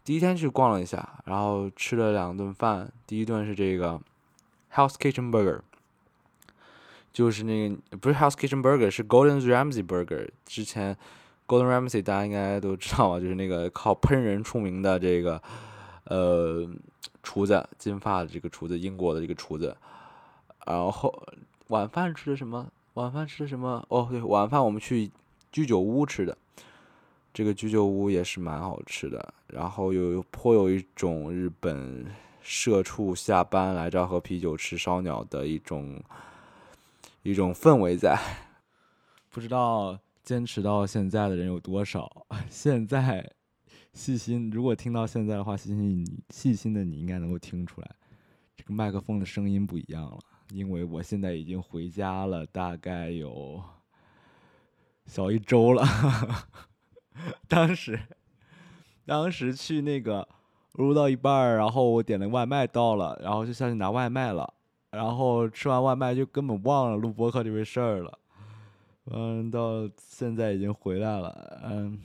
[0.04, 4.02] 第一天去逛了一下，然后吃了两顿饭，第一顿是这个
[4.74, 5.60] House Kitchen Burger，
[7.14, 10.98] 就是那个不是 House Kitchen Burger，是 Golden Ramsy Burger，之前。
[11.48, 15.42] Golden Ramsay 大家应该都知道吧，就是那个靠喷人出名的这个
[16.04, 16.68] 呃
[17.24, 19.76] 厨子，金发的这个厨子，英国的这个厨子。
[20.66, 21.24] 然后
[21.68, 22.68] 晚饭吃的什么？
[22.96, 23.86] 晚饭吃的什么？
[23.88, 25.10] 哦，对，晚饭我们去
[25.52, 26.38] 居酒屋吃的，
[27.34, 29.34] 这个居酒屋也是蛮好吃的。
[29.48, 32.06] 然后有颇有一种日本
[32.42, 36.02] 社畜下班来这喝啤酒吃烧鸟的一种
[37.24, 38.20] 一种氛围在，
[39.32, 39.98] 不知道。
[40.28, 42.06] 坚持到现在的人有多少？
[42.52, 43.26] 现在
[43.94, 47.90] 细心，如果听到现在的话，细心你细心的你应该能够听出来，
[48.54, 50.20] 这个麦克风的声音不一样了。
[50.50, 53.64] 因为我现在已经回家了，大概有
[55.06, 55.86] 小一周了。
[57.48, 57.98] 当时，
[59.06, 60.28] 当时去那个
[60.74, 64.54] 录到一半儿，然后我点的外卖到了，然后就下去拿外卖了，
[64.92, 68.20] 然后吃完外卖就根本忘了录播客这回事儿了。
[69.10, 71.62] 嗯，到现在已经回来了。
[71.64, 71.98] 嗯，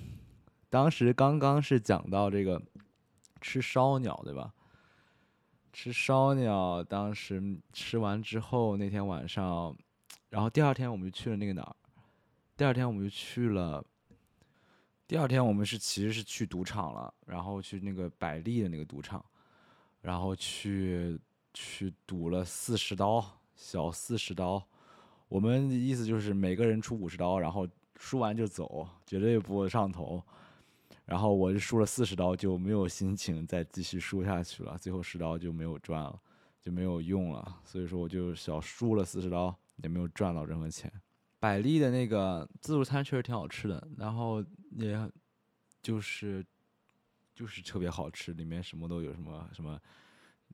[0.71, 2.62] 当时刚刚是讲到这个
[3.41, 4.53] 吃烧鸟，对吧？
[5.73, 9.77] 吃烧鸟，当时吃完之后，那天晚上，
[10.29, 11.75] 然后第二天我们就去了那个哪儿？
[12.57, 13.85] 第二天我们就去了。
[15.09, 19.25] 第二天我们是其实是去赌场了，然后去那个百丽的那个赌场，
[20.01, 21.19] 然后去
[21.53, 23.25] 去赌了四十刀，
[23.57, 24.62] 小四十刀。
[25.33, 27.66] 我们的意思就是每个人出五十刀，然后
[27.97, 30.23] 输完就走，绝对不上头。
[31.07, 34.77] 然后我就输了四十刀，就没有心情再继续输下去了。
[34.77, 36.21] 最后十刀就没有赚了，
[36.61, 37.61] 就没有用了。
[37.64, 40.92] 所以说我就小输了四十刀，也没有赚到任何钱。
[41.40, 45.11] 百丽的那个自助餐确实挺好吃的，然后也
[45.81, 46.45] 就是
[47.35, 49.81] 就是特别好吃，里面什么都有，什么什么。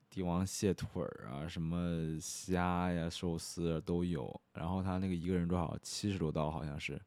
[0.09, 4.41] 帝王蟹腿啊，什么虾呀、寿司啊都有。
[4.53, 5.77] 然后他那个一个人多少？
[5.83, 6.99] 七十多刀好像是。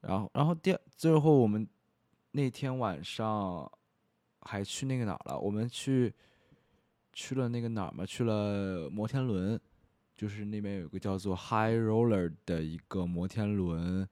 [0.00, 1.66] 然后，然后第最后我们
[2.32, 3.70] 那天晚上
[4.40, 5.38] 还去那个哪儿了？
[5.38, 6.12] 我们去
[7.12, 8.04] 去了那个哪儿嘛？
[8.04, 9.58] 去了摩天轮，
[10.16, 14.08] 就是那边有个叫做 High Roller 的一个摩天轮，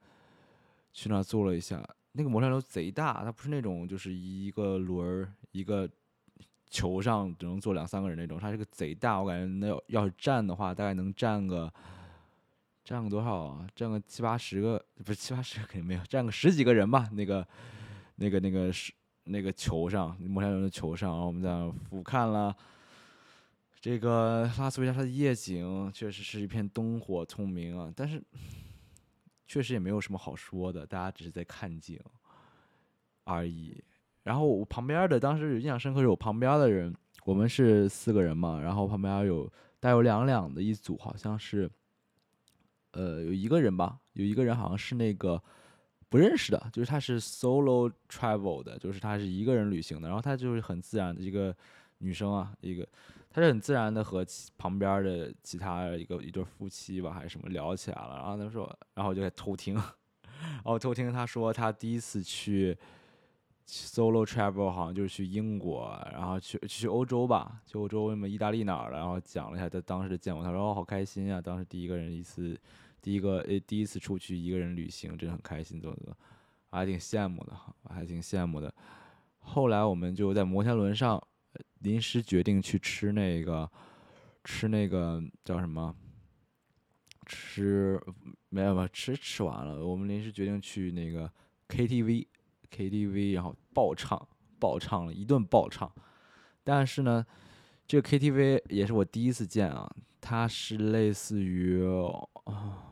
[0.93, 1.85] 去那坐了一下。
[2.13, 5.89] 那个摩天轮贼大，它不是那种就是一个轮儿一个。
[6.73, 11.71] 球上只能坐两三个人那种，它这个贼大，我感觉那要是站的话，大概能站个
[12.83, 13.67] 站个多少啊？
[13.75, 17.07] 站个七八十个，不是七八十个肯定没有，站个十几个人吧。
[17.11, 17.47] 那个
[18.15, 18.91] 那个那个是
[19.25, 22.55] 那个球上摩天轮的球上，然后我们在那俯瞰了
[23.79, 27.93] 这个拉斯维加斯的夜景，确实是一片灯火通明啊。
[27.95, 28.19] 但是
[29.47, 31.99] 确实也没有什么好说的，大家只是在看景
[33.25, 33.79] 而已。
[34.23, 41.69] 然后我旁边的当时有印象深刻是我旁边的人，我们是四个人嘛，然后旁边有带有两两的一组，好像是，
[42.91, 45.41] 呃，有一个人吧，有一个人好像是那个
[46.07, 51.55] 不认识的，就是他是 solo travel 的，就是他是一个人旅行的，然后他就是很自然的一个
[51.97, 52.87] 女生啊，一个
[53.29, 54.25] 他是很自然的和
[54.57, 59.73] 旁边的其他一个一对夫妻吧还是什么聊起来了，然后他说，然后我就在偷听，
[60.31, 62.77] 然后偷听他说他第一次去
[63.65, 72.59] solo travel 好像就是去英国，然后去去欧洲吧，去欧洲什么意大利哪儿了，然后讲了一下他当时的见闻，他说哦好开心啊，当时第一个人一次，
[73.01, 76.15] 第一个诶第一次出去一个人旅行，真的很开心，怎么怎么，
[76.69, 78.73] 我还挺羡慕的，我还挺羡慕的。
[79.39, 81.21] 后来我们就在摩天轮上。
[81.81, 83.69] 临时决定去吃那个，
[84.45, 85.93] 吃那个叫什么？
[87.25, 88.01] 吃
[88.49, 88.87] 没有吧？
[88.91, 89.85] 吃吃完了。
[89.85, 91.29] 我们临时决定去那个
[91.67, 92.25] KTV
[92.75, 94.27] KTV，然后爆唱，
[94.59, 95.91] 爆唱了一顿爆唱。
[96.63, 97.25] 但是呢，
[97.85, 99.89] 这个 KTV 也是我第一次见啊。
[100.19, 101.83] 它是类似于
[102.45, 102.89] 啊。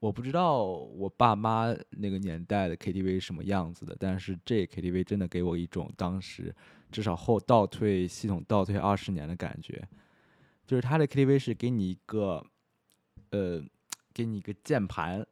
[0.00, 6.54] 我不知道我爸妈那个年代的 KTV 什么样子的，但是这 KTV 真的给我一种当时
[6.92, 9.82] 至少后倒退系统倒退二十年的感觉。
[10.64, 12.46] 就是它的 KTV 是给你一个，
[13.30, 13.60] 呃，
[14.14, 15.26] 给你一个键盘，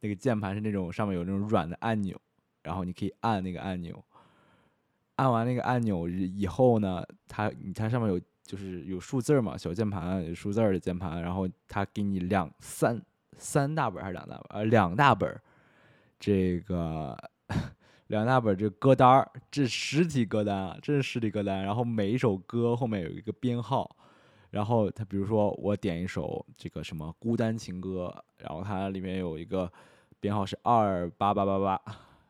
[0.00, 2.18] 那个键盘是那种上面有那种软的按钮，
[2.66, 4.04] 然后你可以按那个按钮，
[5.14, 13.00] 按完那个按钮以后呢，它你它上面有就是有数字嘛，小键盘有数字的键盘，然后它给你两三。
[13.38, 14.46] 三大本还是两大本？
[14.48, 15.40] 呃，两大本，
[16.18, 17.14] 这个
[18.08, 21.62] 两大本这歌单儿，这实体歌单啊，这是实体歌单。
[21.62, 23.94] 然后每一首歌后面有一个编号，
[24.48, 29.70] 然后它比如说我点一首这个什么孤单情歌，然后它里面有一个
[30.18, 31.82] 编号是二八八八八，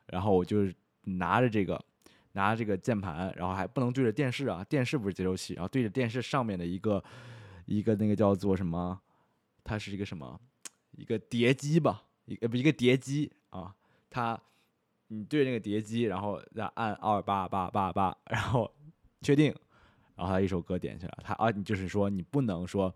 [0.07, 0.67] 然后我就
[1.03, 1.83] 拿着这个
[2.33, 7.03] 拿着这个键盘，然后还不能对着电视啊，电视不是接收器，然后对着电视上面的一个
[7.65, 9.01] 一个那个叫做什么？
[9.65, 10.41] 它是一个什么？
[10.93, 13.75] 一个碟机吧，一个不一个碟机啊，
[14.09, 14.41] 它
[15.09, 18.73] 你对那个碟机，然后再按二八八八八，然后
[19.23, 19.55] 确定，
[20.15, 22.95] 然后它一首歌点起来，它啊，你就是说你不能说，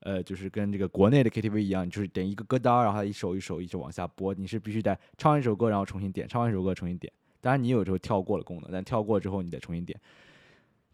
[0.00, 7.12] 呃，就是跟这个国内的 KTV 一样，就是点一个歌单，然后一首一首一直往下播，你是必须得唱完一首歌，然后重新点，唱完一首歌重新点。
[7.40, 10.00] 当然你有时候跳过了功能，但跳过之后你得重新点，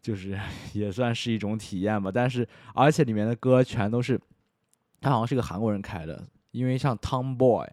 [0.00, 0.38] 就是
[0.74, 2.10] 也算是一种体验吧。
[2.12, 4.20] 但是而且里面的歌全都是。
[5.04, 7.66] 他好像是个韩国人开的，因为像 Tomboy，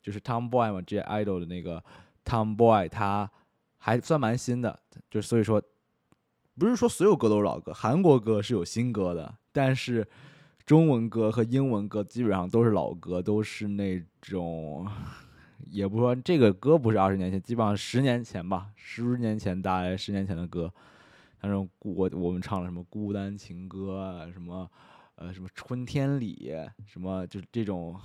[0.00, 1.84] 就是 Tomboy 嘛，这些 idol 的那个
[2.24, 3.30] Tomboy，他
[3.76, 5.62] 还算蛮新的，就所以说，
[6.58, 10.08] 不是说所有歌都是老歌，韩国歌是有新歌的，但是
[10.66, 14.88] 中文歌和英文歌基本上都是老歌，都是那种，
[15.70, 20.72] 也不说这个歌不是二十年前，基本上十年前吧，十年前大概十年前的歌，
[21.42, 24.70] 那种我我们唱了什么孤单情歌啊，什么。
[25.16, 26.52] 呃，什么春天里，
[26.84, 27.96] 什么就是这种，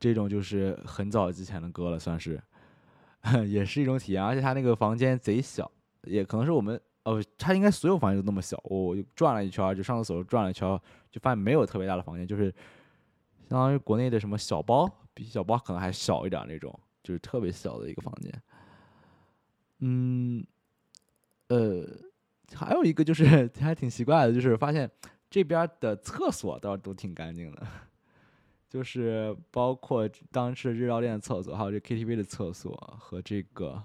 [0.00, 2.42] 这种就是很早之前的歌了，算是，
[3.46, 4.24] 也是一种体验。
[4.24, 5.70] 而且他那个房间贼小，
[6.04, 8.60] 也可能是我们，哦，他应该所有房间都那么小。
[8.64, 10.68] 我转了一圈，就上厕所转了一圈，
[11.10, 12.44] 就发现没有特别大的房间，就是
[13.48, 18.42] 相当于国内的什么小包，比小包可能还小一点那种，就是特别小的一个房间。
[19.80, 20.44] 嗯，
[21.48, 21.86] 呃，
[22.54, 24.90] 还有一个就是 还挺奇怪的，就是发现。
[25.30, 27.66] 这边的厕所倒是都挺干净的，
[28.68, 33.82] 就是包括当时日料店的厕所，还有这 KTV 的厕所和这个，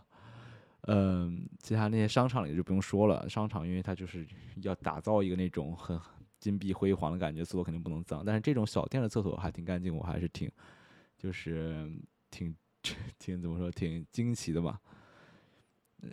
[0.84, 3.28] 嗯，其他那些商场里就不用说了。
[3.30, 4.26] 商场因为它就是
[4.62, 6.00] 要打造一个那种很
[6.40, 8.24] 金碧辉煌的感觉，厕所肯定不能脏。
[8.26, 10.50] 但是这种小店的厕所还挺干净，我还是挺，
[11.18, 11.92] 就是
[12.32, 12.56] 挺
[13.20, 14.80] 挺怎么说，挺惊奇的吧。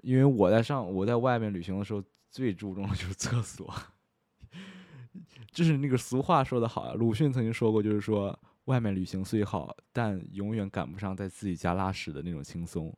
[0.02, 3.72] 因为我在上我在外面旅行的时候，最注重的就是厕所。
[5.52, 12.92] 就是那个俗话说的好啊，鲁迅曾经说过，就是说外面旅行虽好，但永远赶不上在自己家拉屎的那种轻松，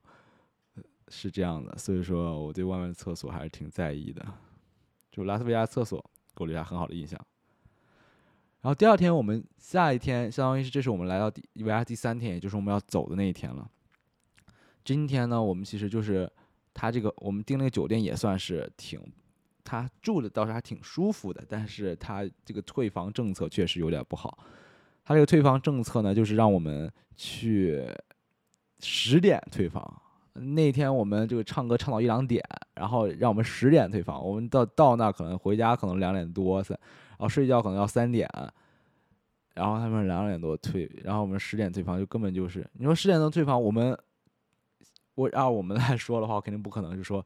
[1.11, 1.77] 是这样的。
[1.77, 4.25] 所以说，我对外面的厕所还是挺在意的。
[5.11, 5.99] 就拉斯维加斯厕所
[6.35, 7.19] 给我留下很好的印象。
[8.61, 13.69] 然后第二天，我们下一天，相当于是这是我们来到第维加第三天，也就是我们要走的那一天了。
[14.85, 16.31] 今天呢，我们其实就是
[16.73, 19.01] 他这个我们订那个酒店也算是挺。
[19.65, 24.39] 他住的倒是还挺舒服的，但是他这个退房政策确实有点不好。
[25.05, 27.87] 他这个退房政策呢，就是让我们去
[28.81, 30.03] 十点退房。
[30.39, 32.43] 那天我们这个唱歌唱到一两点，
[32.75, 34.25] 然后让我们十点退房。
[34.25, 36.79] 我们到到那可能回家可能两点多，然
[37.19, 38.29] 后睡觉可能要三点，
[39.55, 43.99] 然后他们两点多退，然后我们十点退房，就根本就是你说十点钟退房，我们
[45.15, 47.25] 我按我们来说的话，肯定不可能，就说。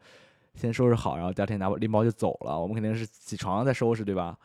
[0.55, 2.61] 先收拾好，然后第二天拿拎包就走了。
[2.61, 4.39] 我们肯定是起床再收拾，对吧？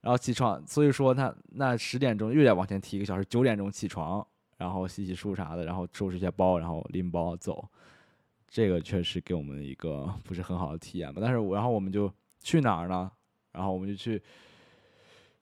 [0.00, 7.64] 然后起床，所以说他那十点钟又得往前提一个小时，九点钟起床，然后洗洗漱啥的，然后收拾一下包，然后拎包走。
[8.54, 11.20] 这个确实给我们一个 不是很好的体验吧。
[11.20, 12.08] 但是，然后我们就
[12.40, 13.10] 去哪儿呢？
[13.50, 14.22] 然后我们就去，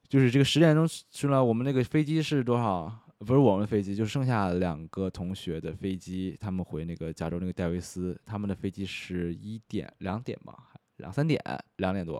[0.08, 2.90] 就是这个十点钟去了，我们那个飞机是多少？
[3.18, 11.38] 不是我们飞机，就剩下两个同学的飞机，他们回那个加州那个戴维斯，他们的飞机是一点两点吧，两三点，
[11.76, 12.18] 两点多。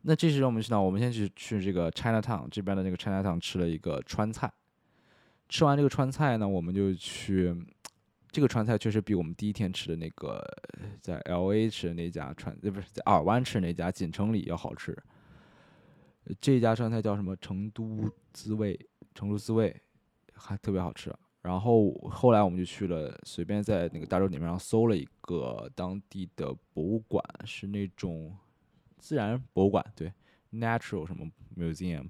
[0.00, 0.80] 那这时候我们去哪？
[0.80, 4.52] 我们先去去这个 China Town 这边的那个 China Town 吃了一个川菜。
[5.48, 7.54] 吃完这个川菜呢，我们就去
[8.32, 10.42] 这个川菜确实比我们第一天吃的那个
[11.00, 14.96] 在 L A 吃的那家川，呃，不是在尔湾吃那家锦城里要好吃。
[16.40, 17.36] 这家川菜叫什么？
[17.36, 18.78] 成都滋味。
[19.14, 19.78] 成都滋味
[20.32, 28.34] 还特别好吃，然后后来我们就去了，随便在那个大众点评上搜了一个当地的博物馆，是那种
[28.96, 30.10] 自然博物馆，对
[30.50, 32.08] ，natural 什么 museum，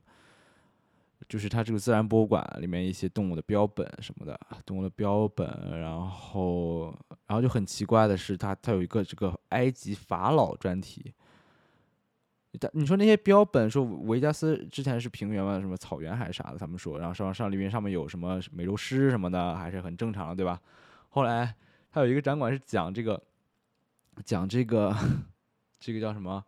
[1.29, 5.47] 就是它这个自然博物馆里面一些动物的标本什么的，动物的标本，
[5.81, 6.87] 然后
[7.27, 11.13] 然后就很奇怪的是，它它有一个这个埃及法老专题。
[12.75, 16.59] 你说那些标本，说维加斯之前是平原嘛，什么草原还是啥的？
[16.59, 20.61] 他们说，然后上上里面上面有什么美洲狮什么的，还是很正常的，对吧？
[21.09, 21.55] 后来
[21.89, 23.23] 还有一个展馆是讲这个，
[24.23, 24.95] 讲这个，
[25.81, 26.45] 这个叫什么？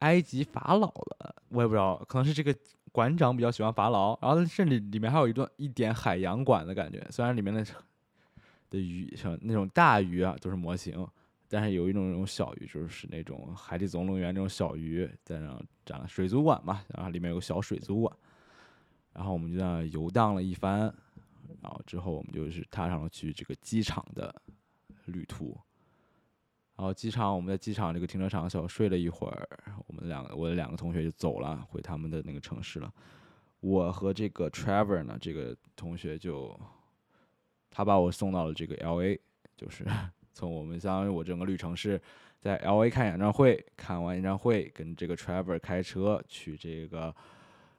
[0.00, 2.54] 埃及法老的，我也不知道，可能是这个
[2.92, 4.18] 馆长比较喜欢法老。
[4.20, 7.64] 然后甚至里面还有一段一点海洋馆的感觉，虽然里面的
[8.68, 11.06] 的鱼像那种大鱼啊都是模型。
[11.52, 18.16] 但是有一种那种小鱼，就是那种海底总动员那种小鱼，在那展了水族馆嘛，然后里面有个小水族馆，
[19.12, 20.82] 然后我们就在那游荡了一番，
[21.60, 24.32] 然后之后我们就是踏上了去这个机场的
[25.06, 25.58] 旅途，
[26.80, 29.46] 然后机场我们在机场这个停车场小睡了一会儿，
[29.86, 32.90] 我们两个我的两个同学就走了，回他们的那个城市了，
[33.60, 36.58] 我和这个 Trevor 呢，这个同学就
[37.70, 39.18] 他把我送到了这个 LA，
[39.58, 39.84] 就是。
[40.32, 42.00] 从我们相当于我整个旅程是
[42.40, 47.14] 在 L A 看演唱会，看完演唱会跟这个 Trevor 开车去这个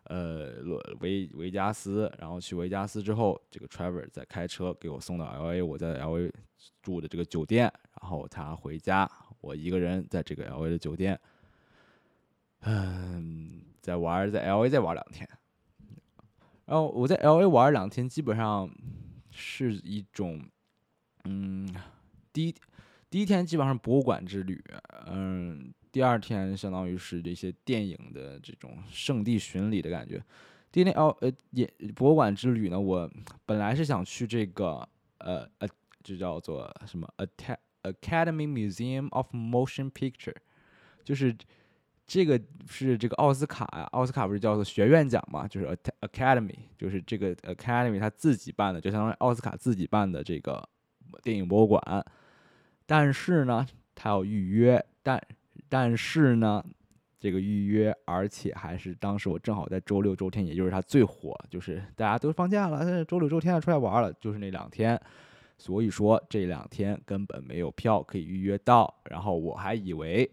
[0.04, 0.62] 呃
[1.00, 6.32] 维维加斯，然后去维加斯之后，这个 Trevor 再开车给我送到 L A，我在 L A
[6.82, 7.72] 住的这个酒店，
[8.02, 11.20] 然后他回家，我一个人在这个 L A 的酒店，
[12.62, 15.28] 嗯，在玩在 L A 再玩两天，
[16.66, 18.70] 然后我在 L A 玩两天，基本上
[19.30, 20.44] 是一种
[21.26, 21.68] 嗯。
[22.34, 22.56] 第一
[23.10, 24.64] 第一天基本上博物馆之旅，
[25.08, 30.24] 嗯，第二天相当于是这些电影的这种圣地巡礼的感觉。
[30.72, 31.66] 第一天哦呃也
[31.96, 33.10] 博物馆之旅呢，我
[33.46, 34.88] 本来是想去这个
[35.18, 35.68] 呃呃
[36.02, 37.08] 就叫做什么
[37.84, 40.36] Academy Museum of Motion Picture，
[41.04, 41.36] 就是
[42.08, 50.68] 这个是这个奥斯卡呀，奥斯卡不是叫做学院奖嘛，就是 A Academy，就是这个 Academy 他自己办的，就相当于奥斯卡自己办的这个
[51.22, 52.06] 电影博物馆。
[52.86, 53.66] 但是呢，
[53.96, 55.22] 他要预约，但
[55.72, 56.62] 但是呢，
[57.18, 65.02] 这个预约，而且还是当时我正好在周六周天，也就是他最火，就是大家都放假了，周六周天要出来玩了，就是那两天，
[65.58, 68.94] 所以说这两天根本没有票可以预约到。
[69.10, 70.30] 然后我还以为，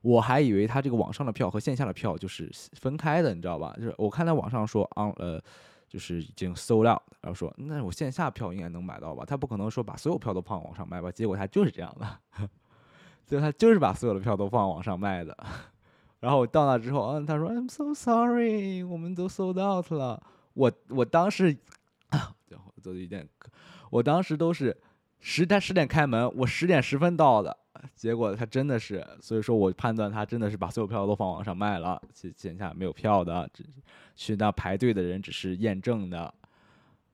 [0.00, 3.74] 我还以为他这个网上的票和线下的票就是分开的，你知道吧？
[3.76, 5.42] 就是我看他网上说，on 呃。
[5.86, 9.24] 就是已经 sold out，然后说那我线下票应该能买到吧？
[9.24, 11.08] 他不可能说把所有票都放网上卖吧？
[11.12, 12.48] 结果他就是这样的，
[13.26, 15.36] 所以他就是把所有的票都放网上卖的。
[16.20, 20.22] 然后我到那之后，嗯，他说 I'm so sorry，我们都 sold out 了。
[20.54, 21.56] 我我当时
[22.10, 22.34] 啊，
[22.82, 23.28] 做一点，
[23.90, 24.76] 我当时都是
[25.20, 27.56] 十他十点开门，我十点十分到的。
[27.94, 33.62] 结果他真的是，所以说我判断他真的是把所有票都放网上卖了，线线下没有票的，只
[34.14, 36.32] 去那排队的人只是验证的。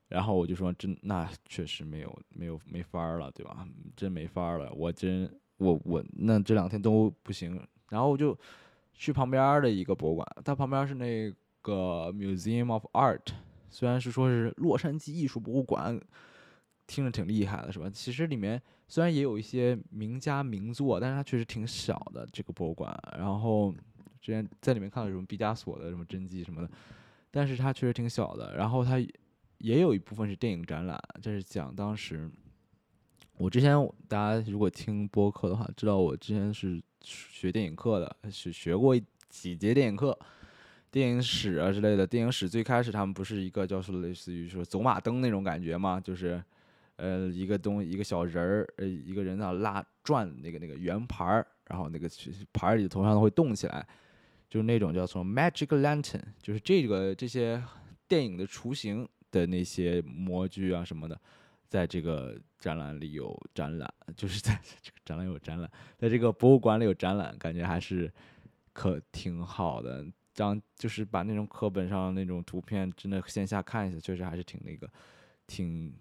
[0.06, 3.66] 然后我就说，真那确实没有没有没法了，对吧？
[3.96, 5.28] 真没法了，我真
[5.60, 7.60] 我我那这两天都不行。
[7.88, 8.36] 然后我就
[8.92, 11.32] 去旁边的一个博物馆，它旁边是那
[11.62, 13.28] 个 Museum of Art，
[13.68, 16.00] 虽然是说是洛杉矶艺术博物馆。
[16.86, 17.88] 听着挺厉害的，是吧？
[17.88, 22.92] 其实里面虽然也有一些名家名作，但是它确实挺小的这个博物馆。
[23.16, 23.72] 然后
[24.20, 26.68] 之前在里面看到什么毕加索的什么真迹什么的，
[27.30, 28.56] 但是它确实挺小的。
[28.56, 28.98] 然后它
[29.58, 32.28] 也有一部分是电影展览，这是讲当时
[33.40, 33.74] 我之前
[34.06, 38.94] 大家如果听播客的话，知道我之前是学电影课的，是学过
[39.30, 40.16] 几节电影课。
[40.90, 42.06] 电影史啊之类的。
[42.06, 45.98] 电影史最开始他们不是一个叫做类似于说走马灯那种感觉吗？
[45.98, 46.42] 就是。
[46.96, 52.06] 呃，一个东一个小人儿，呃，一个人啊拉转那个那个圆盘儿，然后那个
[52.52, 53.88] 盘儿里头上会动起来，
[54.50, 57.62] 就是那种叫做 magic lantern，就是这个这些
[58.06, 61.18] 电影的雏形的那些模具啊什么的，
[61.70, 68.12] 在这个展览里有展览，就是在这个展览有展览，在这个博物馆里有展览，感觉还是。
[68.72, 70.06] 可挺好的。
[70.32, 74.88] 当就是把那种课本上那种图片，真的线下看一下，确实还是挺那个，
[75.48, 75.92] 挺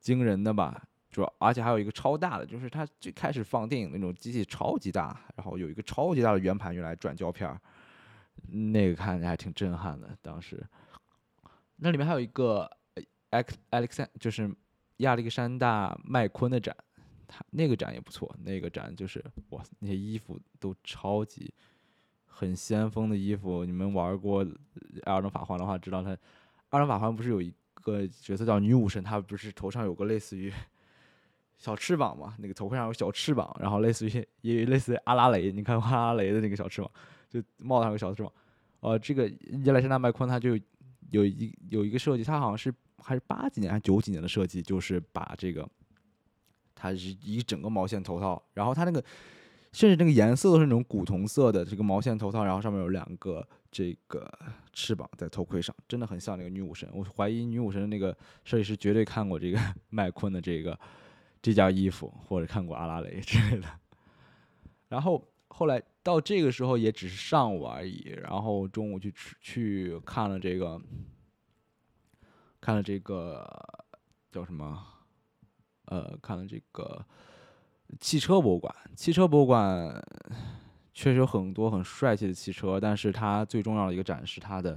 [0.00, 0.82] 惊人的吧。
[1.08, 7.58] 主要而且还有一个超大的，就是它最开始放电影那种机器超级大，然后有一个超级大的圆盘用来转胶片儿，
[8.48, 10.18] 那个看着还挺震撼的。
[10.20, 10.62] 当时
[11.76, 12.68] 那里面还有一个
[13.30, 14.52] Alex Alex 就是
[14.98, 16.76] 亚历山大麦昆的展，
[17.26, 21.52] 他那个展也不错，那个展就是哇，那些衣服都超级。
[22.38, 24.44] 很先锋的衣服，你们玩过
[25.04, 26.18] 《艾尔登法环》的话，知道他《艾
[26.78, 30.52] 尔登法环》不是有一个角色叫女武神，她不是头上有个类似于
[31.56, 32.34] 小翅膀嘛？
[32.38, 36.90] 那个头盔上有小翅膀，然后类似于也类似于阿拉蕾，你看阿拉蕾的那个小翅膀，
[37.30, 38.30] 就帽子上有个小翅膀。
[38.80, 39.26] 呃，这个
[39.64, 40.58] 亚历山大麦昆他就
[41.10, 45.68] 有一有一个设计，他好像是还是八几年还是九几年的设计，就是把这个
[46.74, 49.02] 它是一整个毛线头套，然后它那个。
[49.72, 54.26] 甚至那个颜色都是那种古铜色的，这个毛线头套，然后上面有两个这个
[54.72, 56.88] 翅膀在头盔上，真的很像那个女武神。
[56.94, 60.78] 我怀疑女武神的那个设计师绝对看过这个 麦昆的这个
[61.42, 63.68] 这件衣服，或者看过阿拉蕾之类的。
[64.88, 70.80] 然后后来到这个时候也只是上午而已，然后中午去去看了这个
[72.66, 73.48] 看了这个
[74.32, 74.84] 叫什么？
[75.84, 77.06] 呃，看了这个。
[78.00, 80.04] 汽车博物馆，汽车博物馆
[80.92, 84.76] 确实有很多很帅气的汽车，但是它最重要的一个展是它的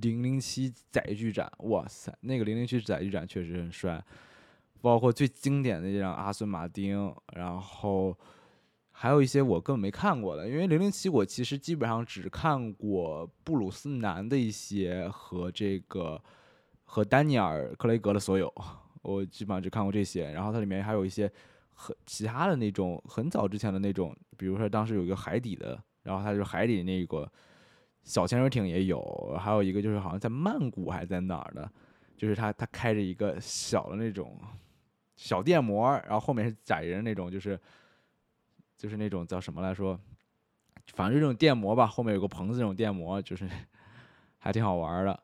[0.00, 1.48] 零零七载具展。
[1.58, 4.04] 哇塞，那个零零七载具展确实很帅，
[4.80, 8.18] 包括最经典的这辆阿斯顿马丁，然后
[8.90, 16.20] 还有一些我根本没看过的，因为零零七我其实基本上只看过布鲁斯南的一些和这个
[16.88, 18.52] 和丹尼尔克雷格的所有，
[19.02, 21.30] 我基本上只看过这些，然后它里面还有一些。
[21.80, 27.30] 很其他的那种很早之前的那种，比如说当时有一个海底的，然后它就海底那个
[28.02, 29.00] 小潜水艇也有，
[29.38, 31.70] 还有一个就是好像在曼谷还是在哪儿的，
[32.16, 34.36] 就是他他开着一个小的那种
[35.14, 37.56] 小电摩，然后后面是载人那种，就是
[38.76, 39.96] 就是那种叫什么来说，
[40.94, 43.48] 反正就这种电摩吧，后面有个棚子那种电摩，就是
[44.38, 45.20] 还挺好玩的。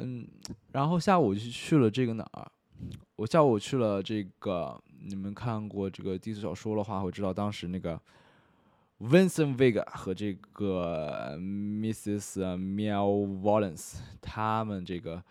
[0.00, 0.26] 嗯，
[0.72, 2.50] 然后下午就去了这个哪儿？
[3.16, 4.80] 我下午去了这个。
[5.02, 7.98] 你们看过这个低俗小说的话，会知道当时那个
[8.98, 12.36] Vincent Vega 和这个 Mrs.
[12.58, 15.24] Mel Wallace 他们这个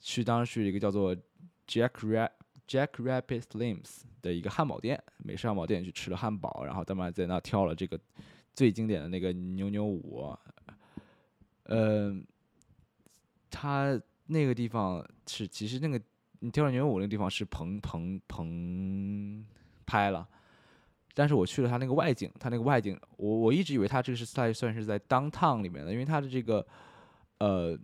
[0.00, 1.14] 去当时去一个叫做
[1.68, 2.30] Jack Rap
[2.66, 7.96] Jack Rabbit Slims 的一个汉堡店，美式汉堡店去吃了汉堡，然后他们在那跳了这个
[8.52, 10.36] 最经典的那个扭扭舞。
[11.66, 12.26] 嗯，
[13.52, 16.02] 他那个地方是其实那个。
[16.44, 19.46] 你跳牛舞那个地方是棚棚棚
[19.86, 20.28] 拍了，
[21.14, 26.66] 但是我去了他那个外景，他那个外景，我我一直以为他这个是在算是在 downtown 里面的，因为他的这个
[27.38, 27.78] 呃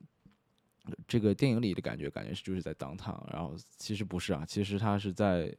[1.07, 5.57] 这个电影里的感觉，感觉是就是在 downtown，然后其实不是啊，其实他是在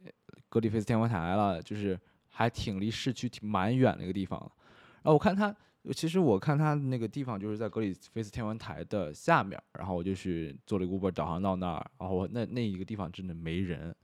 [0.50, 1.98] 格里菲斯天文台了，就是
[2.28, 4.38] 还挺离市区挺蛮远的一个地方，
[4.96, 5.56] 然后我看他。
[5.94, 13.96] 其实我看他那个地方就是在格里菲斯天文台的下面，然后我就去做了一个 Uber 导航到那儿，然后那那一个地方真的没人，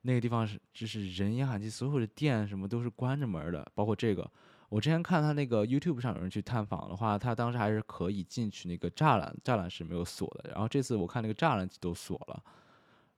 [0.00, 4.28] 那个地方是就是人烟罕至，所有的店什么都是关着门的，包括这个。
[4.70, 10.50] 我之前看他那个 YouTube 上有人去探访的话，他当时还是可以进去那个栅栏，栅栏是没有锁的。
[10.50, 12.42] 然后这次我看那个栅栏都锁了，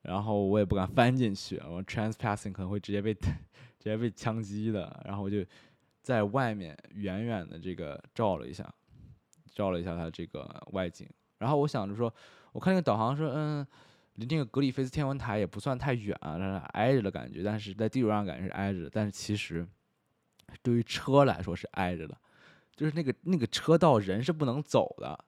[0.03, 3.15] 然后我也不敢翻进去，我 Transpassing 可能会直接被
[3.79, 5.45] 直接被枪击的，然后我就。
[6.05, 8.71] 在外面远远的这个照了一下，
[9.55, 12.13] 照了一下它这个外景，然后我想着说，
[12.53, 13.67] 我看那个导航说，嗯，
[14.17, 19.67] 离那个格里菲斯天文台也不算太远啊，挨着的感觉，但是在地图上感觉是挨着的，但是其实
[20.63, 22.15] 对于车来说是挨着的，
[22.77, 25.19] 就是那个那个车道人是不能走的，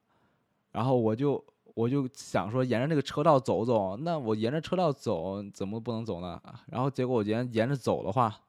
[0.73, 6.39] 然后我就我就想说沿着那个车道走走，那我沿着车道走怎么不能走呢？
[6.67, 8.39] 然后结果我沿沿着走的话。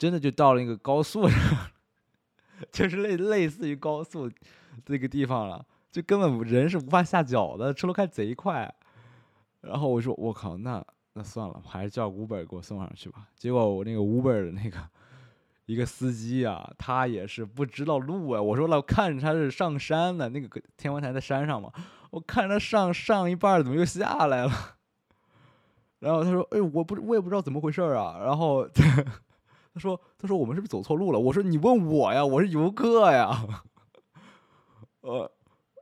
[0.00, 1.38] 真的就到了那个高速上，
[2.72, 4.30] 就是类类似于高速
[4.82, 8.74] 这个地方了，就根本人是无法下脚的，车都开贼快。
[9.60, 10.82] 然后我说我靠，那
[11.12, 13.28] 那算了，还是叫 Uber 给我送上去吧。
[13.36, 14.78] 结果我那个 Uber 的那个
[15.66, 18.40] 一个司机啊，他也是不知道路啊。
[18.40, 21.70] 我说了，看着他是上山的，那个天文台在山上嘛，
[22.08, 24.52] 我看着他上上一半怎么又下来了？
[26.00, 28.18] 然后他说，哎，我不我也不知道怎么回事啊。
[28.24, 28.66] 然后。
[29.72, 33.46] 他说：“他说我们是不是走错路了？”我说：“你问我呀，我是游客呀。
[35.02, 35.30] ”呃，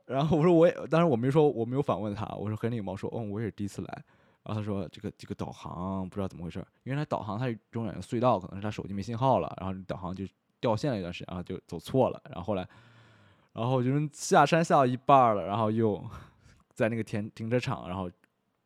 [0.05, 4.03] 然后我说我也，当然我没说我没有反问他，我说很礼貌说：“嗯，我也是第一次来。”
[4.43, 10.23] 然后他说：“这个这个导航不知道怎么回事，因为他导航它中间有隧道，可能是他手机没信号了，然后导航就
[10.59, 12.67] 掉线了一段时间，然后就走错了，然后后来，
[13.53, 16.03] 然后就是下山下到一半了，然后又
[16.73, 18.09] 在那个停停车场，然后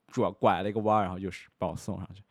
[0.07, 2.23] 转拐了一个弯，然后又是把我送上去。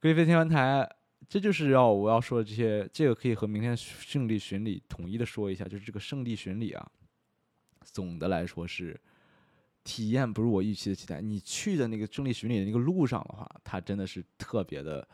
[0.00, 0.88] 贵妃天文台，
[1.28, 6.90] 这就是要我要说的这些，这个可以和明天胜利巡礼统一的说一下，就是这个胜利巡礼啊，
[7.82, 9.00] 总的来说是。
[9.88, 11.20] 体验不如我预期的期待。
[11.20, 15.06] 你去的那个胜利巡礼的那个路上的话，它真的是特别的、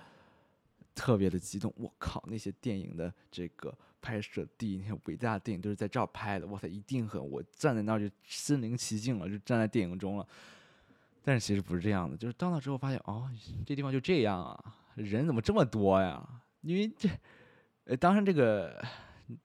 [0.94, 1.70] 特别的激动。
[1.76, 6.46] 我靠，那些电影的这个拍摄地，那些伟大的电影都是在这儿拍的。
[6.46, 10.26] 哇塞，一定很，我站在那儿就身临其境了，就站在电影中了。
[11.22, 13.30] 但是其实不是这样的，就是到那之后发现，哦，
[13.66, 16.26] 这地方就这样啊，人怎么这么多呀？
[16.60, 17.08] 因为这，
[17.84, 18.84] 呃，当然这个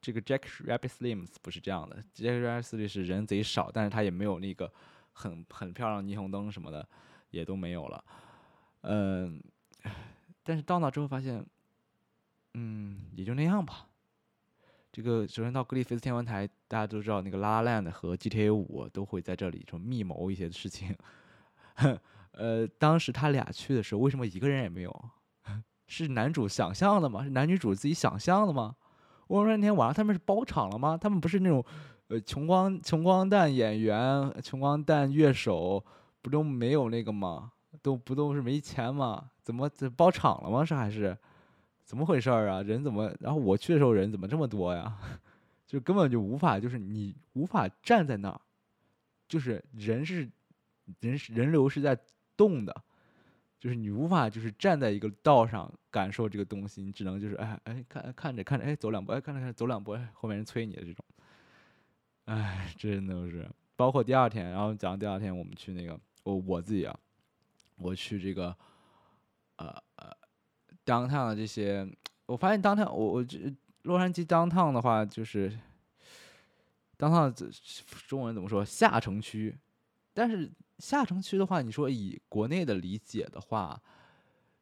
[0.02, 4.72] 这个 Jack Rabbit Slims 不是这样的，Jack Rabbit Slims 是人贼少，但是他也没有那个。
[5.20, 6.88] 很很漂亮，霓虹灯什么的
[7.32, 8.06] 也都没有了，
[8.82, 9.42] 嗯，
[10.44, 11.44] 但是到那之后发现，
[12.54, 13.88] 嗯，也就那样吧。
[14.92, 20.96] 这个首先到格里菲斯天文台，大家都知道那个拉拉 land 和 GTA 五都会在这里就密谋一些事情。
[22.34, 25.10] 呃，当时他俩去的时候，为什么一个人也没有？
[25.88, 27.24] 是男主想象的吗？
[27.24, 28.76] 是男女主自己想象的吗？
[29.28, 30.98] 我说那天晚上他们是包场了吗？
[30.98, 31.64] 他们不是那种。
[32.10, 35.84] 呃，穷光穷光蛋演员、穷光蛋乐手，
[36.22, 37.52] 不都没有那个吗？
[37.82, 39.30] 都不都是没钱吗？
[39.44, 40.64] 怎么这包场了吗？
[40.64, 41.18] 是还是
[41.84, 42.62] 怎么回事儿啊？
[42.62, 43.14] 人怎么？
[43.20, 44.98] 然后我去的时候人怎么这么多呀？
[45.68, 48.40] 就根本就无法，就是你无法站在那儿，
[49.28, 50.32] 就是人是
[51.02, 52.00] 人人流是在
[52.38, 52.74] 动的，
[53.60, 61.04] 就是你无法就是站在一个道上感受这个东西，你只能就是哎哎看看着看着哎走两步哎看着看着走两步哎后面人催你的这种。
[62.26, 67.00] 哎，真的是，包括第二天，然后讲第二天我们去那个，我我自己啊，
[67.78, 68.54] 我去这个，
[69.56, 70.12] 呃呃
[70.86, 71.90] ，downtown 的这些，
[72.26, 75.58] 我发现 downtown，我我这洛杉矶 downtown 的话，就是
[76.98, 77.32] downtown
[78.10, 79.58] 中文怎么说下城区，
[80.14, 83.82] 但是下城区的话，你说以国内的理解的话，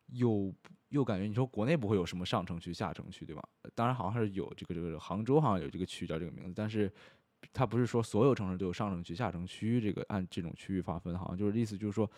[0.08, 0.54] 又
[0.90, 3.44] 又感觉你说国内不会有什么上城区、下城区，对吧？
[3.74, 6.92] 当然好像是有这个这个杭州好像有这个区叫这个名字，但是。
[7.54, 12.10] 它不是说所有城市都有上城区、下城区，这个按这种区域划分，好像就是意思就是说，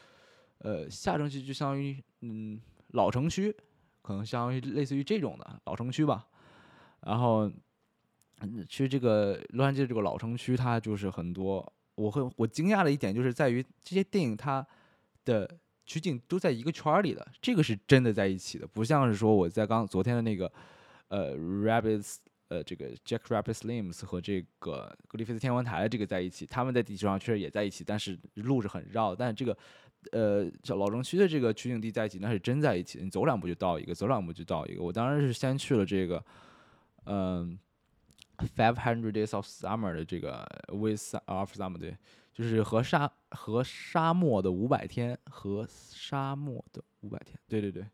[0.60, 2.58] 呃，下城区就相当于嗯
[2.94, 3.54] 老城区，
[4.02, 6.26] 可能相当于类似于这种的老城区吧。
[7.02, 7.52] 然后，
[8.70, 11.74] 其实这个洛杉矶这个老城区，它就是很多。
[11.98, 14.66] 我会我惊讶的一点就是在于这些电影它
[15.26, 20.50] 的取景都在一个圈里的，这个是真的在一起的，不像是说我在刚昨天的那个
[21.10, 22.18] 呃 Rabbits。
[22.50, 29.14] 呃，这个 Jack Rabbit Slims 和这个格里菲斯天文台这个在一起，他们在地球上确实也在一起，但是路是很绕。
[29.14, 29.58] 但是这个，
[30.14, 33.00] 呃，叫老城区的这个取景地在一起，那是真在一起。
[33.04, 34.82] 你走两步就到一个，走两步就到一个。
[34.82, 36.24] 我当然是先去了这个，
[37.04, 37.60] 嗯
[38.38, 41.98] ，Five Hundred Days of Summer 的这个 With of Summer 对，
[42.34, 47.86] 就是和沙和沙漠的五百天，和沙漠的五百天，对对对，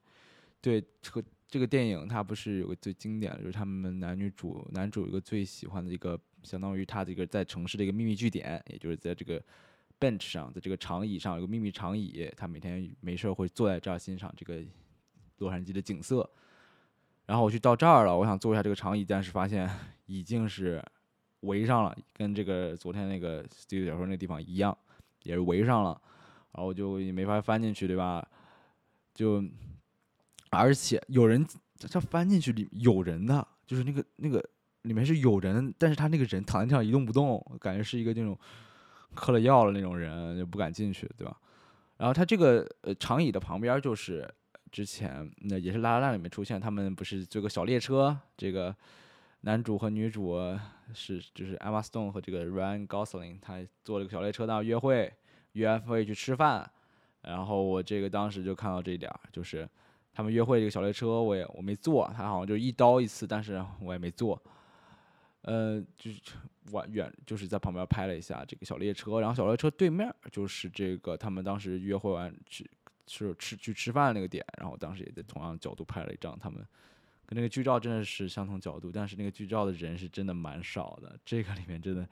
[0.62, 1.24] 对这个。
[1.54, 9.40] 这个电影它不是有个最经典的，就是他们男女主男主有个最喜欢的一个，相当于他这个在城市的一个秘密据点，也就是在这个
[10.00, 14.64] bench 上，在这个长椅上有个秘密长椅，他每天没事会坐在这儿欣赏这个
[15.38, 16.28] 洛杉矶的景色。
[17.26, 19.70] 然后我去到这儿了，我想坐一下这个长椅，但是发现
[20.08, 20.84] 已经是
[21.42, 24.78] 围上了，跟这个昨天那个 studio 小说那地方一样，
[25.24, 25.90] 也是围上了，
[26.54, 28.28] 然后我就也没法翻进去，对吧？
[29.14, 29.44] 就。
[30.56, 31.44] 而且有人
[31.92, 34.40] 他翻进去里有人的，就是那个那个
[34.84, 38.38] 里面是有人，但是他那个人躺在地上一动不动，感觉是一个那种
[39.16, 41.36] 嗑了药的那种人，就不敢进去，对吧？
[41.98, 44.32] 然后他这个呃长椅的旁边就是
[44.74, 48.76] 之前那也是拉拉烂里面出现，他们不是坐个小列车，这个
[49.42, 50.38] 男主和女主
[50.94, 55.14] 是就是 Emma Stone 和这个 Ryan Gosling，他坐了个小列车那约会，
[55.54, 56.70] 约完会去吃饭，
[57.22, 59.70] 然后我这个当时就看到这一点，就是。
[60.16, 64.40] 他们约会这个小列车，我也我没坐，他好像就一刀一次，但是我也没坐。
[65.42, 66.22] 呃，就是
[66.72, 72.70] 我远就是在旁边拍了一下这个小列车，然后小列车对面就是这个他们当时约会完去
[73.08, 76.60] 是吃去吃饭的那个点，然后当时也在同样角度拍了一张，他们
[77.26, 81.18] 跟那个剧照真的是相同角度，但是那个剧照的人是真的蛮少的。
[81.24, 82.08] 这个里面真的，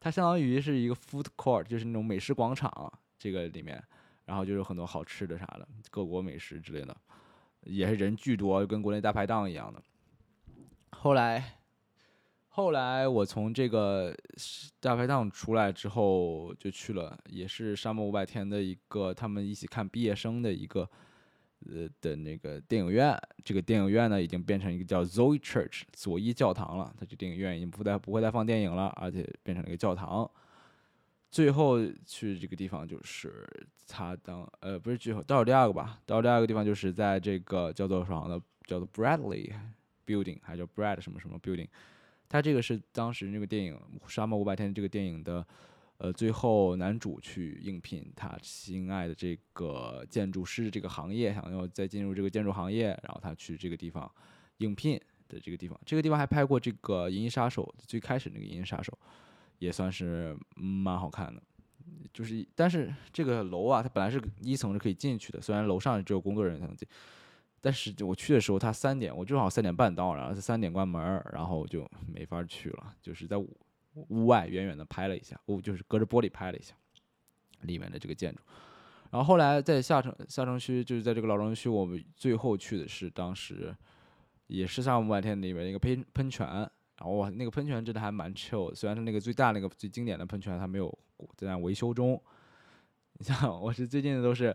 [0.00, 3.82] 它相当于是一个 food court，就是那种美食广场，这个里面，
[4.24, 6.96] 然后就有很多好吃的啥的，各国美食之类的。
[7.62, 9.82] 也是人巨多，跟国内大排档一样的。
[10.90, 11.58] 后来，
[12.56, 14.16] 后来我从这个
[14.78, 20.88] 大排档出来之后，就去了，也是沙漠五百天的一个，他们一起看毕业生的一个
[21.66, 26.94] 呃的那个电影院，这个电影院呢已经变成一个叫 Zoe Church 左伊教堂了。
[26.96, 30.30] 它这电影院已经不再不会再放电影了，而且变成了一个教堂。
[31.32, 33.44] 最后去这个地方就是
[33.88, 39.52] 他当呃不是最后到了第二个吧，到了第二个地方就是在这个叫做什么的叫做 Bradley
[40.06, 41.66] Building，还叫 Brad 什么什么 Building。
[42.34, 43.72] 他这个是当时那个电影
[44.08, 45.46] 《沙漠五百天》这个电影的。
[45.98, 54.10] 呃，最后男主去应聘他心爱的这个建筑师这个行业，想要再进入这个建筑行业，然后他去这个地方
[54.56, 58.92] 应聘的这个地方，这个地方还拍过这个《银翼杀手》最开始那个《银翼杀手》，
[59.60, 61.40] 也算是蛮好看的。
[62.12, 66.86] 就是，但是这个楼啊，它本来是一层是可以进去的，虽然楼上只有工作人员才能进，
[67.64, 71.02] 但是我去的时候，他三点，我正好三点半到，然后他三点关门，
[71.32, 73.56] 然后就没法去了，就是在五。
[74.08, 76.74] 屋外远远的拍了一下，哦，就是隔着玻璃拍了一下
[77.60, 78.42] 里面的这个建筑。
[79.12, 83.72] 然后后来在下城下城区，就是在这个老城区，我们最后去的是当时
[84.48, 86.44] 也是上五百天里面一个喷喷泉。
[86.44, 90.98] 然后哇，那个喷泉真的还蛮 chill，虽然是那个最大那个最经典的喷泉，它没有
[91.36, 92.20] 在维修中。
[93.12, 94.52] 你像我是最近的都是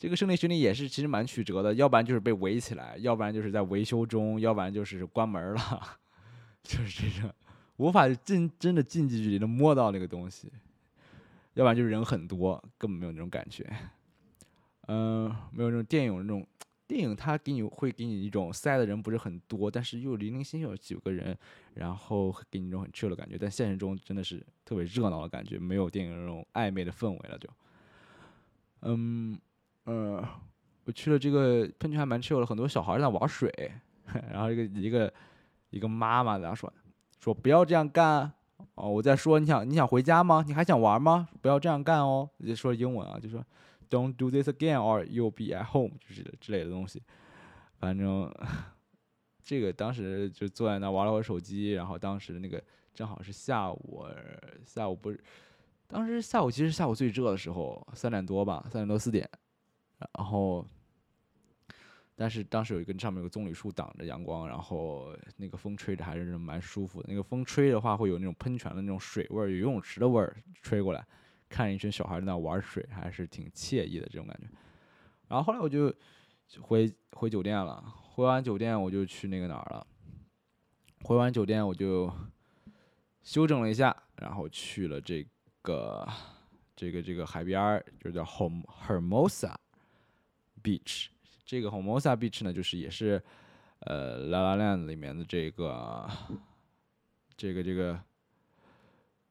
[0.00, 5.98] 这个胜利巡礼也是其实蛮曲折的，要不然就是被围起来，要不然就是在维修中，要不然就是关门了，
[6.64, 7.30] 就是这种。
[7.76, 10.50] 无法近真的近距离的摸到那个东西，
[11.52, 13.70] 要不然就是人很多，根本没有那种感觉。
[14.86, 16.46] 嗯，没有那种电影那种
[16.86, 21.36] 电影，它给你会给你一种塞的人不是很多，但是又零零星星有几个人，
[21.74, 23.36] 然后给你一种很 chill 的感觉。
[23.38, 27.38] 但现实中真的是特别热闹的感觉，没有电影那种暧昧的氛围了。
[27.38, 27.48] 就，
[28.80, 29.38] 嗯
[29.86, 30.24] 嗯，
[30.84, 33.52] 我去了这个喷泉还蛮 chill 的，很多小孩在玩水，
[34.30, 35.12] 然后一个一个
[35.70, 36.72] 一个妈妈在那说。
[37.20, 38.32] 说不要这样干
[38.76, 38.88] 哦！
[38.88, 40.42] 我在说你想你想回家吗？
[40.46, 41.28] 你还想玩吗？
[41.42, 42.26] 不要这样干哦！
[42.42, 43.44] 就说英文啊，就说
[43.90, 47.02] Don't do this again or you'll be at home，就是之类的东西。
[47.78, 48.32] 反正
[49.42, 52.62] 这个当时就坐在那玩了会手机，然后当时那个
[52.94, 54.06] 正好是下午，
[54.64, 55.22] 下午不是，
[55.86, 59.28] 当时下午其实下午最热的时候，三点多吧，三点多四点，
[60.16, 60.66] 然后。
[62.16, 67.08] 但是当时有一根上面有个棕榈树挡着阳光，然后那个风吹着还是蛮舒服的。
[67.08, 71.02] 那个风吹的话会有那种喷泉的那种水味儿，游泳池的味儿吹过来，
[71.48, 74.46] 看一群小孩在那玩水，还是挺惬意的这种感觉。
[75.28, 75.90] 然后后来我就
[76.60, 79.86] 回回酒店了，回完酒店我就去那个哪儿了，
[81.04, 82.12] 回完酒店我就
[83.22, 85.26] 休整了一下，然后去了这
[85.62, 86.06] 个
[86.76, 89.54] 这个这个海边儿，就叫 Hom Hermosa
[90.62, 91.08] Beach。
[91.44, 93.20] 这个 Homosa Beach 呢，就是也是，
[93.80, 96.08] 呃，《La La Land》里面的这个，
[97.36, 98.00] 这个这个，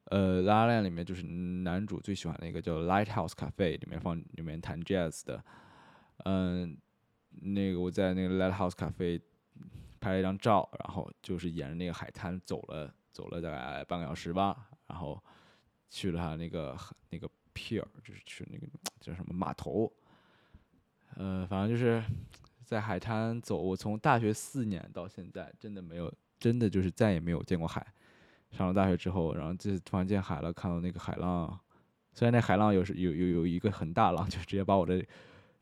[0.04, 5.42] 呃，《La La Land》里面就是男主最喜欢的一个叫 Lighthouse Cafe，里面放里面弹 Jazz 的，
[6.24, 6.76] 嗯，
[7.30, 9.18] 那个我在那个 Lighthouse Cafe
[9.98, 15.18] 拍了一张照，然后就是沿着那个海滩走了走了大概半个小时吧，然后
[15.88, 16.76] 去了他那个
[17.08, 18.66] 那个 pier，就是去那个
[19.00, 19.90] 叫什么码头。
[21.16, 22.02] 呃，反正就是
[22.64, 23.56] 在海滩走。
[23.56, 27.86] 我从大学四年到现在，真的没有，真的就是再也没有见过海。
[28.52, 31.58] 上了大学之后，然后这突然见海了，看到那个海浪，
[32.12, 35.04] 虽然那海浪有时有有有一个很大浪，就直接把我的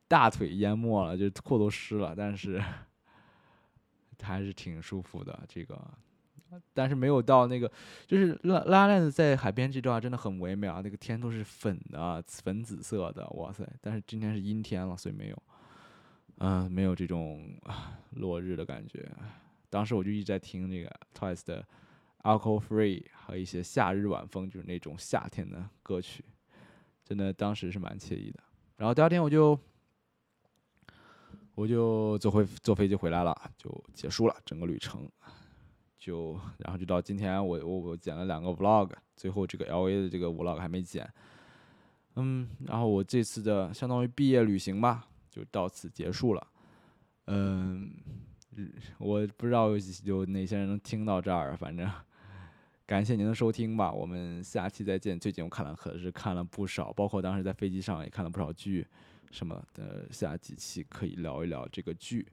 [0.06, 2.62] 大腿淹没了，就裤都湿了，但是
[4.22, 5.38] 还是挺舒服的。
[5.46, 5.78] 这个，
[6.72, 7.70] 但是没有到那个，
[8.06, 13.68] 就是拉拉链子在海边这段真的很唯美啊，那个天都是粉的，粉紫色的，哇塞！
[13.80, 15.42] 但是今天是阴天了，所以没有。
[16.40, 17.52] 嗯，没有这种
[18.10, 19.10] 落日的感觉。
[19.68, 21.60] 当时我就一直在听那个 Twice 的
[22.22, 26.24] 《Alcohol Free》和一些夏日晚风，就是那种夏天的歌曲，
[27.04, 28.40] 真的当时是蛮惬意的。
[28.76, 29.58] 然后第二天我就
[31.56, 35.10] 我就坐回坐飞机回来了，就结束了整个旅程。
[35.98, 41.06] 就 然后就到今天，我我我剪了两个 Vlog，最后这个 LA 的这个 Vlog 还没剪。
[42.16, 45.06] 嗯，然后我这次的相当于毕业旅行吧。
[45.30, 46.44] 就到此结束了，
[47.26, 47.92] 嗯，
[48.98, 49.68] 我不知道
[50.02, 51.88] 有哪些人能听到这儿，反正
[52.86, 55.20] 感谢您的收听吧，我们下期再见。
[55.20, 58.84] 最近我看了可是看了不少，包括当时在飞机上也看了不少剧
[59.30, 62.26] 什么的，下几期可以聊一聊这个剧。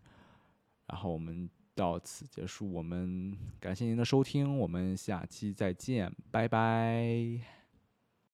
[0.87, 7.54] 然后我们到此结束，我们感谢您的收听，我们下期再见，拜拜。